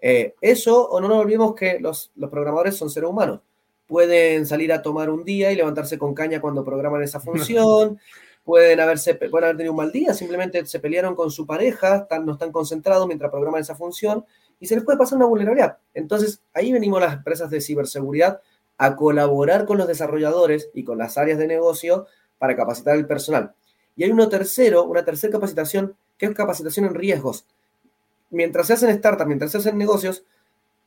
[0.00, 3.42] Eh, eso, o no nos olvidemos que los, los programadores son seres humanos.
[3.86, 8.00] Pueden salir a tomar un día y levantarse con caña cuando programan esa función.
[8.42, 12.26] pueden, haberse, pueden haber tenido un mal día, simplemente se pelearon con su pareja, están,
[12.26, 14.26] no están concentrados mientras programan esa función
[14.58, 15.78] y se les puede pasar una vulnerabilidad.
[15.94, 18.40] Entonces, ahí venimos las empresas de ciberseguridad
[18.78, 22.06] a colaborar con los desarrolladores y con las áreas de negocio
[22.38, 23.52] para capacitar al personal.
[23.96, 27.44] Y hay uno tercero, una tercera capacitación, que es capacitación en riesgos
[28.30, 30.24] mientras se hacen startups, mientras se hacen negocios,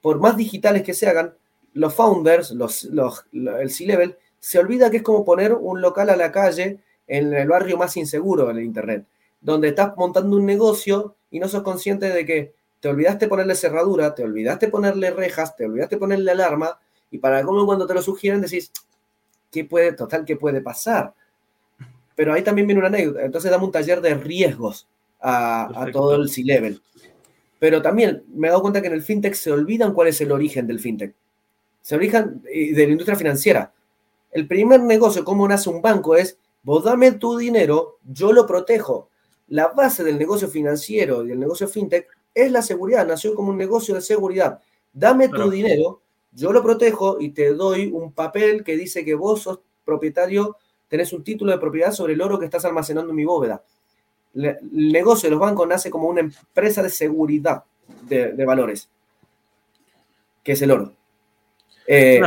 [0.02, 1.34] por más digitales que se hagan,
[1.74, 2.90] los founders, los,
[3.32, 7.48] el C-Level, se olvida que es como poner un local a la calle en el
[7.48, 9.06] barrio más inseguro del Internet,
[9.40, 14.16] donde estás montando un negocio y no sos consciente de que te olvidaste ponerle cerradura,
[14.16, 16.80] te olvidaste ponerle rejas, te olvidaste ponerle alarma,
[17.12, 18.71] y para cómo cuando te lo sugieren decís,
[19.52, 21.13] ¿qué puede, total, qué puede pasar?
[22.15, 23.24] Pero ahí también viene una anécdota.
[23.24, 24.88] Entonces damos un taller de riesgos
[25.19, 26.82] a, a todo el C-Level.
[27.60, 30.32] Pero también me he dado cuenta que en el fintech se olvidan cuál es el
[30.32, 31.13] origen del fintech.
[31.82, 33.71] Se origen de la industria financiera.
[34.32, 39.10] El primer negocio, cómo nace un banco, es vos dame tu dinero, yo lo protejo.
[39.50, 43.58] La base del negocio financiero y del negocio fintech es la seguridad, nació como un
[43.58, 44.60] negocio de seguridad.
[44.93, 49.41] Dame tu dinero, yo lo protejo y te doy un papel que dice que vos
[49.41, 53.26] sos propietario, tenés un título de propiedad sobre el oro que estás almacenando en mi
[53.26, 53.63] bóveda
[54.34, 57.63] el negocio de los bancos nace como una empresa de seguridad
[58.04, 58.89] de, valores,
[60.44, 60.94] que es el oro.
[61.88, 62.22] Eh,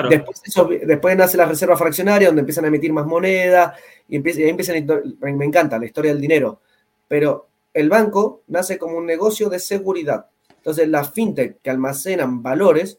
[0.87, 3.75] después, nace la reserva fraccionaria, donde empiezan a emitir más moneda,
[4.09, 4.87] y, ahí empiezan,
[5.21, 6.61] me encanta la historia del dinero,
[7.09, 10.27] pero el banco nace como un negocio de seguridad.
[10.57, 12.99] Entonces, las fintech que almacenan valores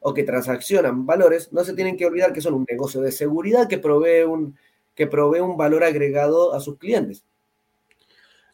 [0.00, 3.68] o que transaccionan valores, no se tienen que olvidar que son un negocio de seguridad
[3.68, 4.56] que provee un,
[4.94, 7.24] que provee un valor agregado a sus clientes.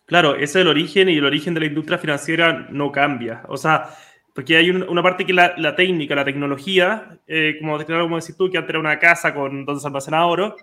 [0.06, 3.42] Claro, ese es el origen y el origen de la industria financiera no cambia.
[3.48, 3.88] O sea,
[4.34, 8.50] porque hay una parte que la, la técnica, la tecnología, eh, como, como decís tú,
[8.50, 10.56] que antes era una casa con donde se almacenaba oro,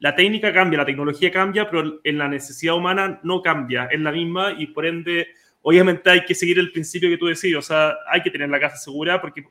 [0.00, 4.12] la técnica cambia, la tecnología cambia, pero en la necesidad humana no cambia, es la
[4.12, 5.28] misma y por ende,
[5.62, 8.60] obviamente hay que seguir el principio que tú decís, o sea, hay que tener la
[8.60, 9.44] casa segura porque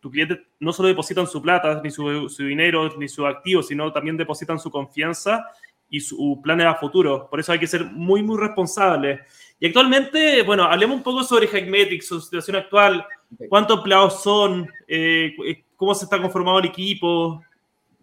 [0.00, 3.92] tu cliente no solo depositan su plata, ni su, su dinero, ni su activo, sino
[3.92, 5.46] también depositan su confianza
[5.90, 7.28] y su planes a futuro.
[7.30, 9.20] Por eso hay que ser muy, muy responsable.
[9.58, 13.04] Y actualmente, bueno, hablemos un poco sobre Hackmetrics, su situación actual.
[13.48, 14.68] ¿Cuántos empleados son?
[14.86, 15.34] Eh,
[15.76, 17.42] ¿Cómo se está conformado el equipo?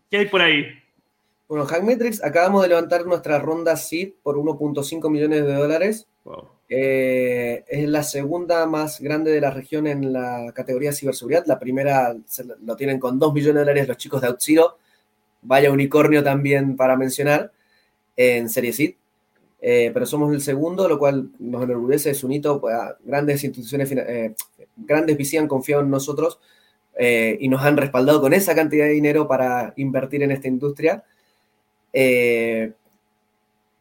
[0.09, 0.65] ¿Qué hay por ahí?
[1.47, 6.07] Bueno, Hackmetrics, acabamos de levantar nuestra ronda SEED por 1.5 millones de dólares.
[6.67, 11.45] Eh, es la segunda más grande de la región en la categoría de ciberseguridad.
[11.45, 12.15] La primera
[12.63, 14.77] lo tienen con 2 millones de dólares los chicos de OutZero.
[15.41, 17.51] Vaya unicornio también para mencionar
[18.17, 18.97] en Serie C,
[19.61, 23.91] eh, pero somos el segundo, lo cual nos enorgullece, es un hito, pues, grandes instituciones,
[23.91, 24.33] eh,
[24.75, 26.39] grandes VC han confiado en nosotros
[26.97, 31.03] eh, y nos han respaldado con esa cantidad de dinero para invertir en esta industria.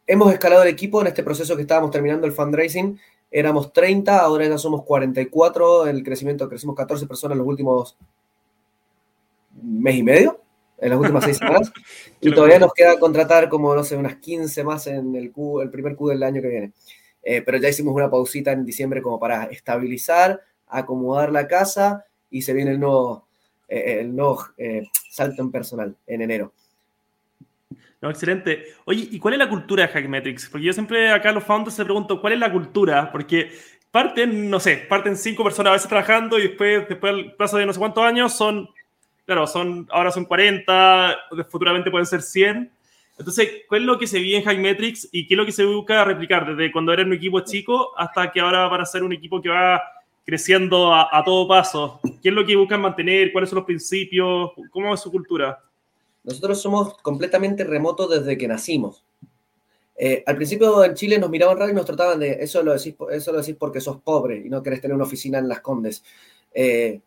[0.06, 2.98] Hemos escalado el equipo en este proceso que estábamos terminando el fundraising,
[3.30, 7.96] éramos 30, ahora ya somos 44, el crecimiento, crecimos 14 personas en los últimos
[9.62, 10.44] mes y medio
[10.78, 11.72] en las últimas seis semanas.
[12.20, 15.70] y todavía nos queda contratar como, no sé, unas 15 más en el, Q, el
[15.70, 16.72] primer Q del año que viene.
[17.22, 22.42] Eh, pero ya hicimos una pausita en diciembre como para estabilizar, acomodar la casa y
[22.42, 23.26] se viene el nuevo,
[23.66, 26.52] eh, el nuevo eh, salto en personal en enero.
[28.04, 28.66] No, excelente.
[28.84, 30.50] Oye, ¿y cuál es la cultura de Hackmetrics?
[30.50, 33.10] Porque yo siempre acá a los founders se pregunto, ¿cuál es la cultura?
[33.10, 33.50] Porque
[33.90, 37.64] parten, no sé, parten cinco personas a veces trabajando y después, después al plazo de
[37.64, 38.68] no sé cuántos años son
[39.24, 41.16] claro, son, ahora son 40,
[41.48, 42.70] futuramente pueden ser 100.
[43.16, 45.64] Entonces, ¿cuál es lo que se ve en Hackmetrics y qué es lo que se
[45.64, 49.14] busca replicar desde cuando era un equipo chico hasta que ahora van a ser un
[49.14, 49.82] equipo que va
[50.26, 52.00] creciendo a, todo paso?
[52.22, 53.32] ¿Qué es lo que buscan mantener?
[53.32, 54.50] ¿Cuáles son los principios?
[54.70, 55.58] ¿Cómo es su cultura?
[56.24, 59.04] Nosotros somos completamente remotos desde que nacimos.
[59.96, 62.96] Eh, al principio en Chile nos miraban raro y nos trataban de eso lo decís,
[63.12, 66.02] eso lo decís porque sos pobre y no querés tener una oficina en Las Condes.
[66.54, 67.00] Eh,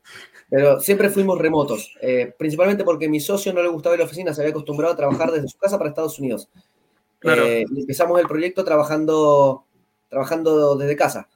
[0.49, 4.07] pero siempre fuimos remotos, eh, principalmente porque mi socio no le gustaba ir a la
[4.07, 6.49] oficina, se había acostumbrado a trabajar desde su casa para Estados Unidos.
[7.23, 9.65] Eh, empezamos el proyecto trabajando,
[10.09, 11.27] trabajando desde casa.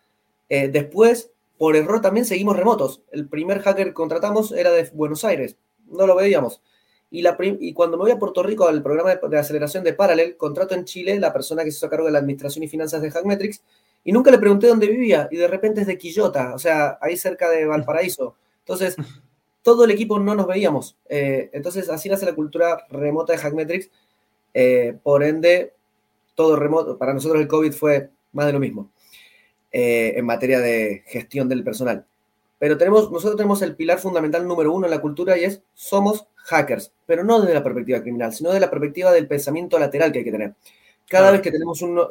[0.49, 3.01] después, por error, también seguimos remotos.
[3.11, 6.61] El primer hacker que contratamos era de Buenos Aires, no lo veíamos.
[7.13, 10.37] Y, la y cuando me voy a Puerto Rico al programa de, aceleración de Parallel,
[10.37, 13.11] contrato en Chile la persona que se hizo cargo de la administración y finanzas de
[13.11, 13.61] Hackmetrics
[14.05, 17.17] y nunca le pregunté dónde vivía y de repente es de Quillota, o sea, ahí
[17.17, 18.35] cerca de Valparaíso.
[18.59, 18.95] Entonces,
[19.61, 20.97] todo el equipo no nos veíamos.
[21.09, 23.91] Eh, entonces, así nace la cultura remota de Hackmetrics.
[24.53, 25.73] Eh, por ende,
[26.35, 26.97] todo remoto.
[26.97, 28.89] Para nosotros el COVID fue más de lo mismo
[29.71, 32.05] eh, en materia de gestión del personal.
[32.59, 36.27] Pero tenemos, nosotros tenemos el pilar fundamental número uno en la cultura y es somos
[36.43, 40.19] hackers, pero no desde la perspectiva criminal, sino desde la perspectiva del pensamiento lateral que
[40.19, 40.55] hay que tener.
[41.07, 42.09] Cada vez que tenemos uno,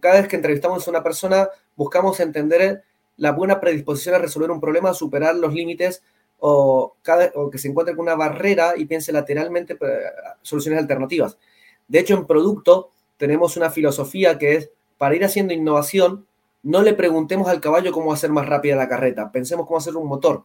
[0.00, 2.82] cada vez que entrevistamos a una persona, buscamos entender
[3.16, 6.02] la buena predisposición a resolver un problema, a superar los límites
[6.38, 10.00] o, cada, o que se encuentre con una barrera y piense lateralmente eh,
[10.42, 11.38] soluciones alternativas.
[11.86, 16.26] De hecho, en producto tenemos una filosofía que es, para ir haciendo innovación,
[16.62, 20.08] no le preguntemos al caballo cómo hacer más rápida la carreta, pensemos cómo hacer un
[20.08, 20.44] motor.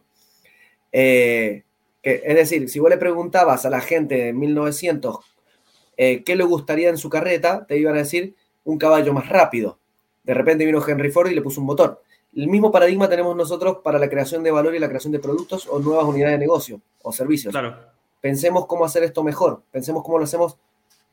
[0.92, 1.64] Eh,
[2.06, 5.18] es decir, si vos le preguntabas a la gente en 1900
[5.96, 9.78] eh, qué le gustaría en su carreta, te iban a decir un caballo más rápido.
[10.22, 12.02] De repente vino Henry Ford y le puso un motor.
[12.34, 15.66] El mismo paradigma tenemos nosotros para la creación de valor y la creación de productos
[15.68, 17.52] o nuevas unidades de negocio o servicios.
[17.52, 17.76] Claro.
[18.20, 20.58] Pensemos cómo hacer esto mejor, pensemos cómo lo hacemos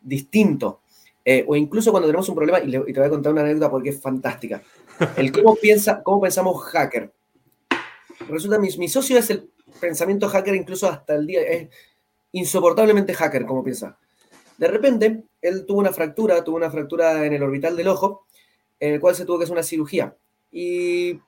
[0.01, 0.81] distinto.
[1.25, 3.89] Eh, o incluso cuando tenemos un problema, y, te voy a contar una anécdota porque
[3.89, 4.61] es fantástica.
[5.15, 7.11] El cómo, piensa, cómo pensamos hacker.
[8.29, 11.69] Resulta, mi, mi socio es el pensamiento hacker incluso hasta el día, es
[12.31, 13.97] insoportablemente hacker como piensa.
[14.57, 18.25] De repente, él tuvo una fractura, tuvo una fractura en el orbital del ojo,
[18.79, 20.15] en el cual se tuvo que hacer una cirugía
[20.53, 21.19] y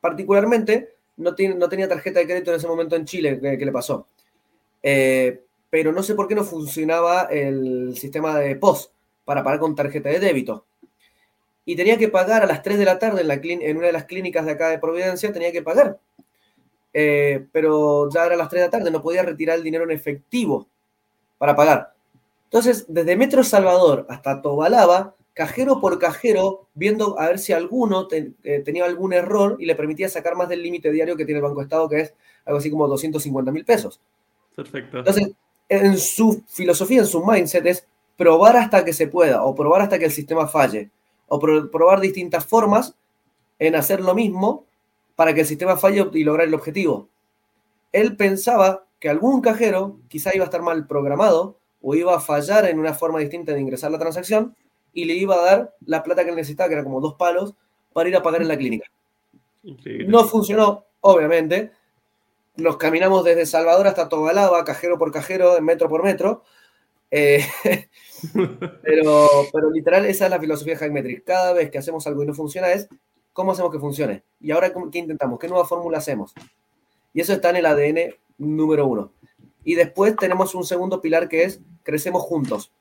[0.00, 3.72] particularmente no, tiene, no tenía tarjeta de crédito en ese momento en Chile que, le
[3.72, 4.06] pasó.
[4.82, 8.90] Eh, pero no sé por qué no funcionaba el sistema de POS
[9.24, 10.66] para pagar con tarjeta de débito.
[11.64, 13.92] Y tenía que pagar a las 3 de la tarde en, la en una de
[13.92, 15.98] las clínicas de acá de Providencia, tenía que pagar.
[16.92, 19.90] Eh, pero ya era las 3 de la tarde, no podía retirar el dinero en
[19.90, 20.66] efectivo
[21.36, 21.92] para pagar.
[22.44, 28.62] Entonces, desde Metro Salvador hasta Tobalaba, cajero por cajero, viendo a ver si alguno eh,
[28.64, 31.62] tenía algún error y le permitía sacar más del límite diario que tiene el Banco
[31.62, 34.00] Estado, que es algo así como 250 mil pesos.
[34.56, 34.98] Perfecto.
[34.98, 35.30] Entonces,
[35.68, 39.98] en su filosofía, en su mindset es probar hasta que se pueda, o probar hasta
[39.98, 40.90] que el sistema falle,
[41.28, 42.94] o probar distintas formas
[43.58, 44.64] en hacer lo mismo
[45.18, 47.08] para que el sistema falle y lograr el objetivo.
[47.90, 52.66] Él pensaba que algún cajero quizá iba a estar mal programado o iba a fallar
[52.66, 54.54] en una forma distinta de ingresar la transacción
[54.92, 57.56] y le iba a dar la plata que necesitaba, que era como dos palos,
[57.92, 58.86] para ir a pagar en la clínica.
[60.06, 61.72] No funcionó, obviamente.
[62.54, 66.44] Nos caminamos desde Salvador hasta Tobalaba, cajero por cajero, metro por metro.
[67.10, 67.44] Eh,
[68.84, 71.24] pero, pero literal, esa es la filosofía de Hackmetric.
[71.24, 72.88] Cada vez que hacemos algo y no funciona es
[73.38, 74.24] cómo hacemos que funcione.
[74.40, 75.38] Y ahora, ¿qué intentamos?
[75.38, 76.34] ¿Qué nueva fórmula hacemos?
[77.14, 79.12] Y eso está en el ADN número uno.
[79.62, 82.72] Y después tenemos un segundo pilar que es crecemos juntos.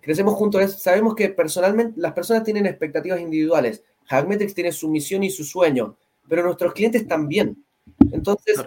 [0.00, 3.84] Crecemos juntos sabemos que personalmente las personas tienen expectativas individuales.
[4.06, 5.96] Hackmetrics tiene su misión y su sueño,
[6.28, 7.64] pero nuestros clientes también.
[8.10, 8.60] Entonces,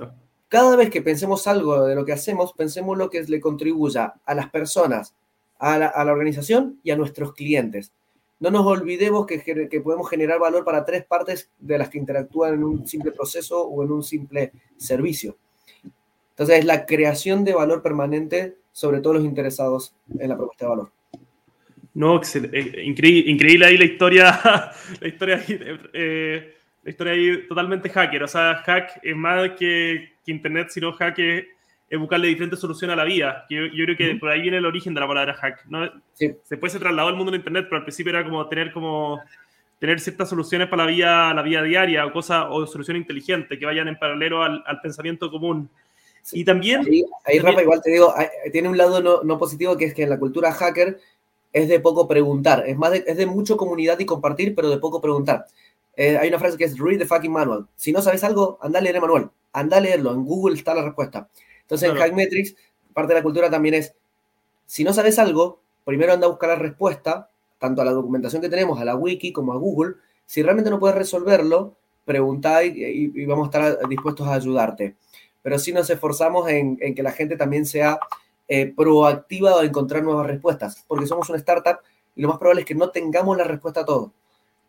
[0.47, 4.35] cada vez que pensemos algo de lo que hacemos, pensemos lo que le contribuya a
[4.35, 5.13] las personas,
[5.59, 7.91] a la, organización y a nuestros clientes.
[8.39, 12.55] No nos olvidemos que, que, podemos generar valor para tres partes de las que interactúan
[12.55, 15.37] en un simple proceso o en un simple servicio.
[16.31, 20.69] Entonces, es la creación de valor permanente sobre todos los interesados en la propuesta de
[20.69, 20.91] valor.
[21.93, 24.41] No, eh, increíble, increíble ahí la historia,
[24.99, 25.41] la historia,
[25.93, 28.23] eh, la historia ahí totalmente hacker.
[28.23, 31.45] O sea, hack es más que, internet, sino hack es,
[31.91, 33.45] buscarle diferentes soluciones a la vida.
[33.49, 35.65] Yo, yo creo que por ahí viene el origen de la palabra hack.
[35.67, 35.89] ¿no?
[36.19, 39.19] Después se trasladó al mundo de internet, pero al principio era como tener como
[39.79, 43.65] tener ciertas soluciones para la vida, la vida diaria o cosas o soluciones inteligentes que
[43.65, 45.69] vayan en paralelo al, al pensamiento común.
[46.31, 46.81] Y también...
[47.25, 48.13] Ahí, Rafa, igual te digo,
[48.51, 50.99] tiene un lado no, no positivo que es que en la cultura hacker
[51.53, 52.63] es de poco preguntar.
[52.67, 55.45] Es, más de, es de mucho comunidad y compartir, pero de poco preguntar.
[55.95, 57.67] Eh, hay una frase que es read the fucking manual.
[57.75, 59.31] Si no sabes algo, anda a leer el manual.
[59.53, 60.13] Anda a leerlo.
[60.13, 61.29] En Google está la respuesta.
[61.65, 62.55] Entonces, en Hackmetrics,
[62.93, 63.95] parte de la cultura también es,
[64.65, 68.49] si no sabes algo, primero anda a buscar la respuesta, tanto a la documentación que
[68.49, 69.95] tenemos, a la wiki como a Google.
[70.25, 74.95] Si realmente no puedes resolverlo, pregunta y, vamos a estar dispuestos a ayudarte.
[75.41, 77.99] Pero si nos esforzamos en, en que la gente también sea
[78.47, 81.79] eh, proactiva de encontrar nuevas respuestas, porque somos una startup
[82.15, 84.13] y lo más probable es que no tengamos la respuesta a todo.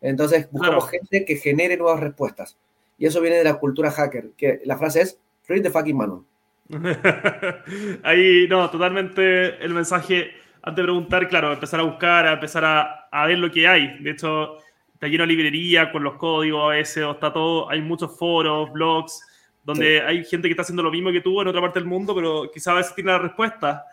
[0.01, 2.57] Entonces buscamos gente que genere nuevas respuestas.
[2.97, 6.23] Y eso viene de la cultura hacker, que la frase es, read the fucking manual.
[8.03, 13.07] Ahí, no, totalmente el mensaje, antes de preguntar, claro, empezar a buscar, a empezar a,
[13.11, 13.97] a ver lo que hay.
[13.99, 14.57] De hecho,
[14.93, 18.71] está lleno de librería con los códigos a veces, o está todo, hay muchos foros,
[18.71, 19.21] blogs,
[19.63, 22.15] donde hay gente que está haciendo lo mismo que tú en otra parte del mundo,
[22.15, 23.85] pero quizás a veces tiene la respuesta.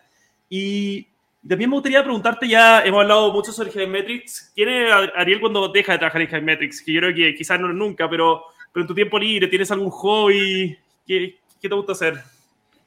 [0.49, 1.07] Y
[1.47, 4.53] también me gustaría preguntarte, ya hemos hablado mucho sobre Metrics.
[4.55, 6.81] ¿Quién es Ariel cuando deja de trabajar en Metrics?
[6.81, 9.91] Que yo creo que quizás no nunca, pero, pero en tu tiempo libre, ¿tienes algún
[9.91, 10.79] hobby?
[11.07, 12.34] ¿Qué, qué te gusta hacer?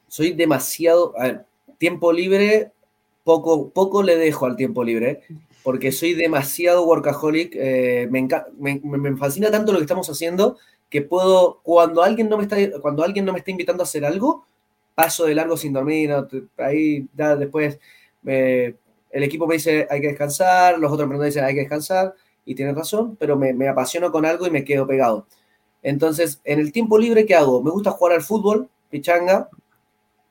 [0.08, 1.14] Soy demasiado...
[1.18, 1.46] A ver,
[1.78, 2.72] tiempo libre,
[3.24, 5.22] poco, poco le dejo al tiempo libre,
[5.62, 7.52] porque soy demasiado workaholic.
[7.54, 8.28] Eh, me,
[8.58, 10.58] me, me, fascina tanto lo que estamos haciendo
[10.90, 14.04] que puedo, cuando alguien no me está, cuando alguien no me está invitando a hacer
[14.04, 14.46] algo,
[14.94, 16.10] paso de largo sin dormir,
[16.56, 17.78] ahí ya después
[18.24, 22.54] el equipo me dice hay que descansar, los otros emprendedores dicen hay que descansar, y
[22.54, 25.26] tienen razón, pero me, me, apasiono con algo y me quedo pegado.
[25.82, 27.62] Entonces, en el tiempo libre, ¿qué hago?
[27.62, 29.50] Me gusta jugar al fútbol, pichanga,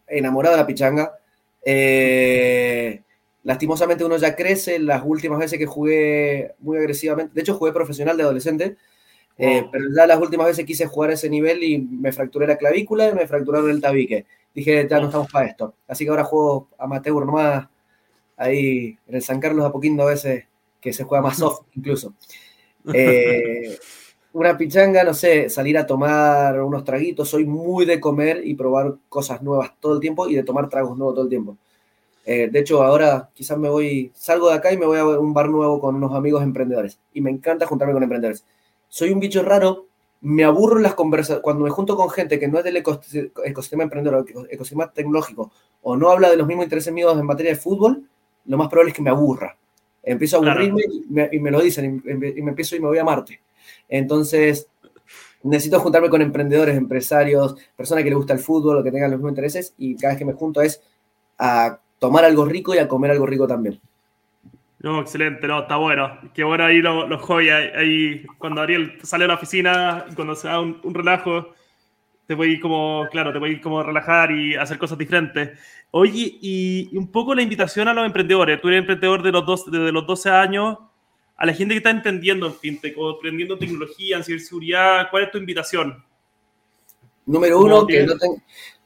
[0.08, 1.20] enamorado de la pichanga.
[1.64, 3.01] Eh,
[3.43, 8.18] lastimosamente uno ya crece, las últimas veces que jugué muy agresivamente, de hecho jugué profesional
[8.18, 8.78] de adolescente,
[9.38, 12.58] eh, pero ya las últimas veces quise jugar a ese nivel y me fracturé la
[12.58, 14.26] clavícula y me fracturaron el tabique.
[14.53, 15.76] Dije, ya no estamos para esto.
[15.88, 17.68] Así que ahora juego amateur nomás,
[18.36, 20.45] ahí en el San Carlos a Apoquindo a veces,
[20.82, 22.14] que se juega más soft incluso.
[22.93, 23.78] Eh,
[24.38, 27.29] una pichanga, no sé, salir a tomar unos traguitos.
[27.29, 30.97] Soy muy de comer y probar cosas nuevas todo el tiempo y de tomar tragos
[30.97, 31.57] nuevos todo el tiempo.
[32.25, 35.33] Eh, de hecho, ahora quizás me voy, salgo de acá y me voy a un
[35.33, 36.99] bar nuevo con unos amigos emprendedores.
[37.13, 38.43] Y me encanta juntarme con emprendedores
[38.89, 39.88] soy un bicho raro,
[40.21, 43.83] me aburro en las conversaciones, cuando me junto con gente que no es del ecosistema
[43.83, 45.51] emprendedor, ecosistema tecnológico,
[45.83, 48.03] o no habla de los mismos intereses míos en materia de fútbol,
[48.45, 49.57] lo más probable es que me aburra.
[50.03, 50.81] Empiezo a aburrirme
[51.31, 53.41] y, me, lo dicen, y me, empiezo y me voy a Marte.
[53.89, 54.67] Entonces,
[55.43, 59.31] necesito juntarme con emprendedores, empresarios, personas que les gusta el fútbol que tengan los mismos
[59.31, 60.81] intereses, y cada vez que me junto es
[61.38, 63.79] a tomar algo rico y a comer algo rico también.
[64.79, 66.19] No, excelente, no, está bueno.
[66.33, 67.51] Qué bueno ahí los, los hobbies.
[67.75, 71.53] Ahí, cuando Ariel sale a la oficina cuando se da un, relajo,
[72.27, 75.57] te voy ir como, claro, te voy ir como relajar y hacer cosas diferentes.
[75.91, 78.61] Oye, y, un poco la invitación a los emprendedores.
[78.61, 80.77] Tú eres emprendedor de los dos, desde los 12 años.
[81.38, 85.31] A la gente que está emprendiendo en fintech o emprendiendo tecnología, en ciberseguridad, ¿cuál es
[85.31, 86.03] tu invitación?
[87.27, 88.13] Número uno, que no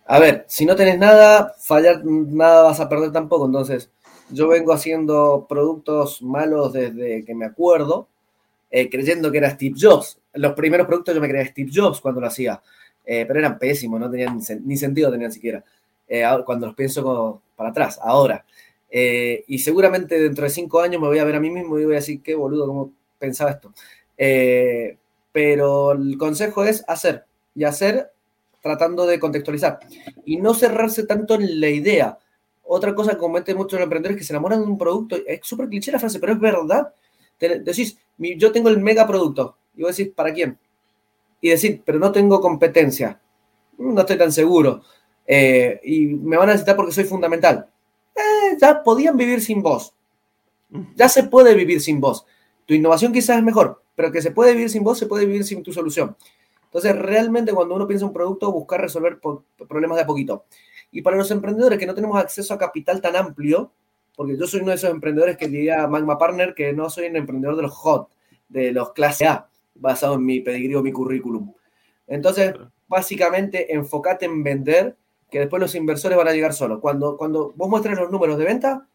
[0.06, 3.46] A ver, si no tenés nada, fallar nada vas a perder tampoco.
[3.46, 3.90] Entonces,
[4.30, 8.10] yo vengo haciendo productos malos desde que me acuerdo,
[8.70, 10.20] eh, creyendo que era Steve Jobs.
[10.34, 12.62] Los primeros productos yo me creía Steve Jobs cuando lo hacía,
[13.06, 15.64] eh, pero eran pésimos, no tenían ni sentido, tenían siquiera.
[16.08, 18.44] Eh, cuando los pienso para atrás, ahora.
[18.92, 21.94] Y seguramente dentro de cinco años me voy a ver a mí mismo y voy
[21.94, 23.74] a decir, qué boludo, cómo pensaba esto.
[25.32, 27.26] pero el consejo es hacer
[27.56, 28.12] y hacer
[28.62, 29.80] tratando de contextualizar
[30.26, 32.20] y no cerrarse tanto en la idea
[32.74, 35.18] otra cosa que cometen muchos emprendedores que se enamoran de un producto.
[35.28, 36.94] Es súper cliché la frase, pero es verdad.
[37.38, 39.58] decís, yo tengo el mega producto.
[39.76, 40.58] Y vos decís, ¿para quién?
[41.42, 43.20] Y decir, pero no tengo competencia.
[43.78, 44.84] No estoy tan seguro.
[45.28, 47.68] Eh, y me van a necesitar porque soy fundamental.
[48.60, 49.94] Ya podían vivir sin vos.
[50.96, 52.26] Ya se puede vivir sin vos.
[52.66, 55.44] Tu innovación quizás es mejor, pero que se puede vivir sin vos, se puede vivir
[55.44, 56.16] sin tu solución.
[56.66, 59.20] Entonces, realmente cuando uno piensa en un producto, buscar resolver
[59.68, 60.46] problemas de a poquito.
[60.92, 63.72] Y para los emprendedores que no tenemos acceso a capital tan amplio,
[64.16, 67.18] porque yo soy uno de esos emprendedores que diría Magma Partner que no soy un
[67.18, 68.10] emprendedor de los hot,
[68.48, 71.54] de los clase A, basado en mi pedigrí o mi currículum.
[72.08, 72.54] Entonces,
[72.88, 74.96] básicamente, enfócate en vender,
[75.32, 76.80] que después los inversores van a llegar solos.
[76.80, 78.88] Cuando, cuando vos muestres los números de venta,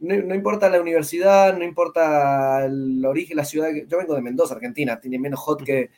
[0.00, 3.68] no, importa la universidad, no importa el origen, la ciudad.
[3.86, 5.90] Yo vengo de Mendoza, Argentina, tiene menos hot que.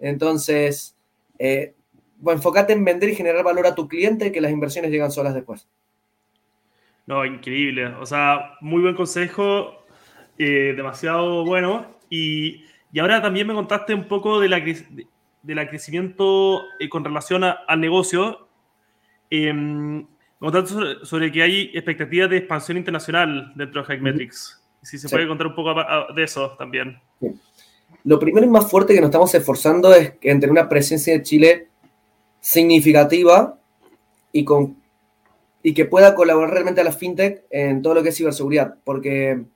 [0.00, 0.96] Entonces,
[1.38, 1.74] eh,
[2.26, 5.68] enfócate en vender y generar valor a tu cliente que las inversiones llegan solas después.
[7.06, 7.86] No, increíble.
[7.86, 9.84] O sea, muy buen consejo,
[10.38, 11.98] eh, demasiado bueno.
[12.10, 12.64] Y,
[12.98, 17.80] ahora también me contaste un poco de la, de, la crecimiento eh, con relación al
[17.80, 18.43] negocio.
[19.52, 20.06] Me
[20.38, 24.62] contaste sobre, que hay expectativas de expansión internacional dentro de Hackmetrics.
[24.82, 25.74] Si se puede contar un poco
[26.14, 26.98] de eso también.
[28.04, 31.22] Lo primero y más fuerte que nos estamos esforzando es en tener una presencia de
[31.22, 31.68] Chile
[32.40, 33.58] significativa
[34.30, 34.76] y, con,
[35.62, 38.76] y que pueda colaborar realmente a la fintech en todo lo que es ciberseguridad.
[38.84, 39.46] Porque,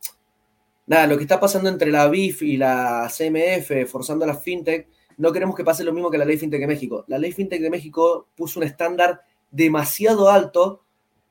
[0.86, 4.88] nada, lo que está pasando entre la BIF y la CMF, forzando a la fintech,
[5.18, 7.04] no queremos que pase lo mismo que la ley fintech de México.
[7.08, 9.20] La ley fintech de México puso un estándar
[9.50, 10.82] demasiado alto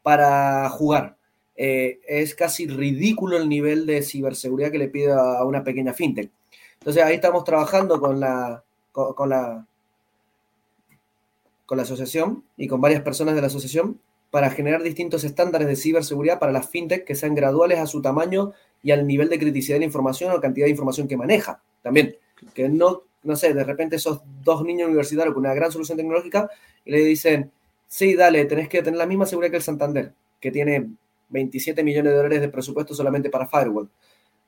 [0.04, 1.18] para jugar.
[1.56, 6.32] Eh, es casi ridículo el nivel de ciberseguridad que le pide a una pequeña fintech.
[6.80, 9.66] Entonces ahí estamos trabajando con la, con la
[11.68, 14.00] con la asociación y con varias personas de la asociación
[14.32, 18.54] para generar distintos estándares de ciberseguridad para las fintech que sean graduales a su tamaño
[18.82, 21.62] y al nivel de criticidad de la información o cantidad de información que maneja.
[21.82, 22.16] También,
[22.54, 26.50] que no, no sé, de repente esos dos niños universitarios con una gran solución tecnológica
[26.86, 27.52] y le dicen,
[27.88, 30.90] sí, dale, tenés que tener la misma seguridad que el Santander, que tiene
[31.30, 33.90] 27 millones de dólares de presupuesto solamente para Firewall.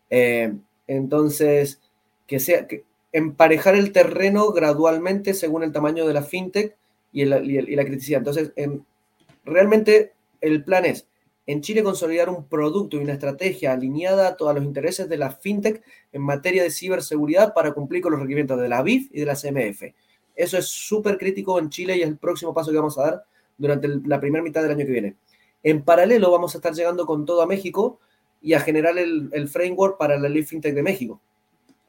[0.10, 0.54] Eh,
[0.88, 1.80] entonces,
[2.26, 6.76] que sea, que emparejar el terreno gradualmente según el tamaño de la fintech
[7.12, 8.20] y, la criticidad.
[8.20, 8.52] Entonces,
[9.46, 11.08] realmente el plan es
[11.50, 15.32] en Chile consolidar un producto y una estrategia alineada a todos los intereses de la
[15.32, 19.26] fintech en materia de ciberseguridad para cumplir con los requerimientos de la BIF y de
[19.26, 19.82] la CMF.
[20.36, 23.24] Eso es súper crítico en Chile y es el próximo paso que vamos a dar
[23.60, 25.16] durante la primera mitad del año que viene.
[25.62, 28.00] En paralelo vamos a estar llegando con todo a México
[28.42, 31.22] y a generar el, framework para la ley fintech de México,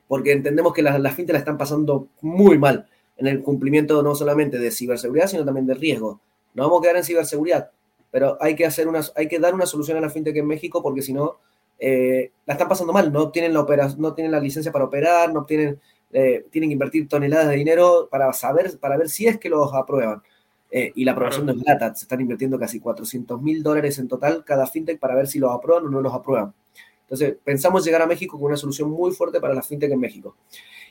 [0.08, 4.58] porque entendemos que las, fintech la están pasando muy mal en el cumplimiento no solamente
[4.58, 6.20] de ciberseguridad, sino también de riesgo.
[6.54, 7.70] No vamos a quedar en ciberseguridad,
[8.10, 10.82] pero hay que, hacer una, hay que dar una solución a la fintech en México
[10.82, 11.38] porque si no,
[11.78, 15.32] eh, la están pasando mal, no tienen la, opera, no tienen la licencia para operar,
[15.32, 15.80] no tienen,
[16.12, 19.72] eh, tienen que invertir toneladas de dinero para saber, para ver si es que los
[19.72, 20.22] aprueban.
[20.70, 24.06] Eh, y la aprobación no es barata, se están invirtiendo casi 400 mil dólares en
[24.06, 26.54] total cada fintech para ver si los aprueban o no los aprueban.
[27.02, 30.36] Entonces, pensamos llegar a México con una solución muy fuerte para la fintech en México.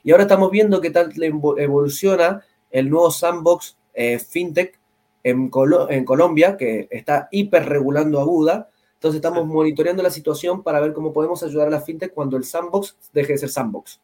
[0.03, 1.13] Y ahora estamos viendo qué tal
[1.57, 4.77] evoluciona el nuevo sandbox eh, fintech
[5.23, 5.49] en,
[5.89, 8.69] en, Colombia, que está hiperregulando a Buda.
[8.95, 12.43] Entonces, estamos monitoreando la situación para ver cómo podemos ayudar a la fintech cuando el
[12.43, 14.01] sandbox deje de ser sandbox.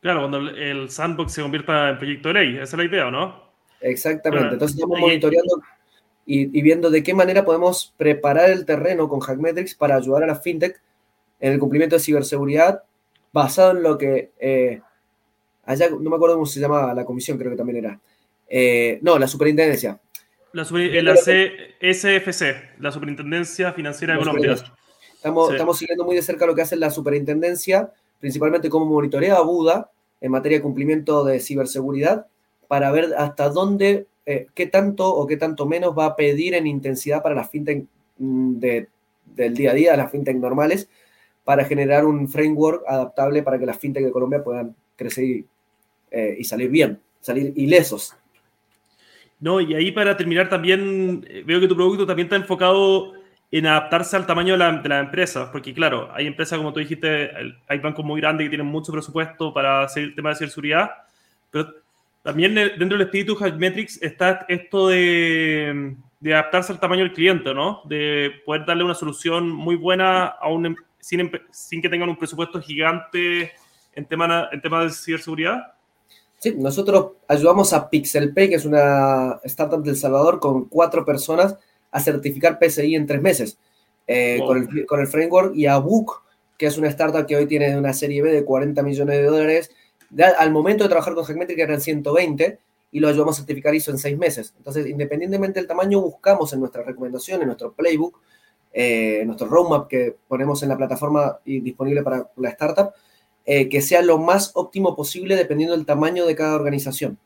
[0.00, 3.51] Claro, cuando el sandbox se convierta en proyecto de ley, esa es la idea, ¿no?
[3.82, 4.54] Exactamente.
[4.54, 5.60] Entonces estamos monitoreando
[6.24, 10.36] y, viendo de qué manera podemos preparar el terreno con Hackmetrics para ayudar a la
[10.36, 10.80] fintech
[11.40, 12.84] en el cumplimiento de ciberseguridad
[13.32, 14.80] basado en lo que eh,
[15.64, 18.00] allá, no me acuerdo cómo se llamaba la comisión, creo que también era.
[18.48, 19.98] Eh, no, la superintendencia.
[20.52, 24.56] La, la SFC, la Superintendencia Financiera de Colombia.
[25.14, 29.42] Estamos, estamos siguiendo muy de cerca lo que hace la superintendencia, principalmente cómo monitorea a
[29.42, 32.26] Buda en materia de cumplimiento de ciberseguridad
[32.72, 36.66] para ver hasta dónde, eh, qué tanto o qué tanto menos va a pedir en
[36.66, 37.84] intensidad para las fintech
[38.16, 40.88] mm, del día a día, las fintech normales,
[41.44, 45.46] para generar un framework adaptable para que las fintech de Colombia puedan crecer y,
[46.10, 48.16] eh, salir bien, salir ilesos.
[49.38, 53.12] No, y ahí para terminar también, eh, veo que tu producto también está enfocado
[53.50, 56.80] en adaptarse al tamaño de la, de la empresa, porque claro, hay empresas, como tú
[56.80, 57.32] dijiste,
[57.68, 60.90] hay bancos muy grandes que tienen mucho presupuesto para hacer el tema de ciberseguridad,
[61.50, 61.81] pero
[62.22, 67.82] también dentro del espíritu Hackmetrics está esto de, adaptarse al tamaño del cliente, ¿no?
[67.84, 72.16] De poder darle una solución muy buena a un, em, sin, sin que tengan un
[72.16, 73.52] presupuesto gigante
[73.94, 75.74] en tema, en tema de ciberseguridad.
[76.38, 81.56] Sí, nosotros ayudamos a PixelPay, que es una startup del Salvador, con cuatro personas
[81.90, 83.58] a certificar PCI en tres meses
[84.06, 86.22] eh, con, el, con, el, framework y a Book,
[86.58, 89.70] que es una startup que hoy tiene una serie B de 40 millones de dólares
[90.38, 92.58] al momento de trabajar con Hackmetric eran 120
[92.90, 94.54] y lo ayudamos a certificar ISO en seis meses.
[94.58, 98.20] Entonces, independientemente del tamaño, buscamos en nuestra recomendación, en nuestro playbook,
[98.72, 102.90] eh, en nuestro roadmap que ponemos en la plataforma y disponible para la startup,
[103.44, 107.18] eh, que sea lo más óptimo posible dependiendo del tamaño de cada organización.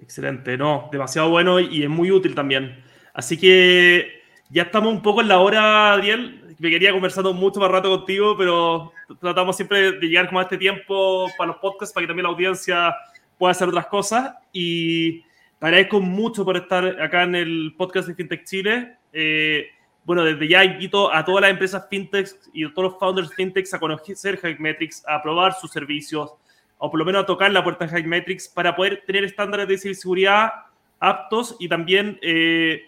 [0.00, 2.82] Excelente, no, demasiado bueno y es muy útil también.
[3.14, 4.06] Así que
[4.50, 8.36] ya estamos un poco en la hora, Adriel me quería conversando mucho más rato contigo,
[8.36, 12.24] pero tratamos siempre de llegar como a este tiempo para los podcasts, para que también
[12.24, 12.94] la audiencia
[13.38, 14.34] pueda hacer otras cosas.
[14.52, 18.96] Y te agradezco mucho por estar acá en el podcast de FinTech Chile.
[19.12, 19.68] Eh,
[20.04, 23.66] bueno, desde ya invito a todas las empresas FinTech y a todos los founders FinTech
[23.74, 26.32] a conocer Hackmetrics, a probar sus servicios,
[26.78, 29.78] o por lo menos a tocar la puerta de Hackmetrics para poder tener estándares de
[29.78, 30.52] ciberseguridad
[31.00, 32.18] aptos y también...
[32.22, 32.82] Eh,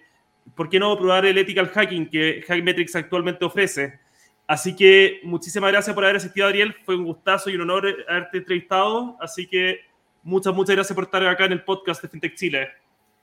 [0.55, 3.99] ¿por qué no probar el ethical hacking que Hackmetrics actualmente ofrece?
[4.47, 6.75] Así que muchísimas gracias por haber asistido, Ariel.
[6.85, 9.17] Fue un gustazo y un honor haberte entrevistado.
[9.21, 9.81] Así que
[10.23, 12.69] muchas, muchas gracias por estar acá en el podcast de FinTech Chile.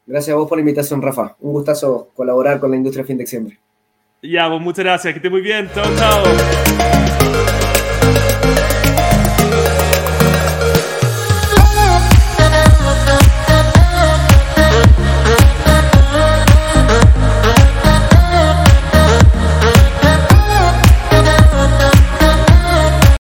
[0.05, 1.36] Gracias a vos por la invitación, Rafa.
[1.39, 3.59] Un gustazo colaborar con la industria FinTech siempre.
[4.21, 5.13] Ya, pues muchas gracias.
[5.13, 5.69] Que esté muy bien.
[5.73, 7.04] Chao, chao.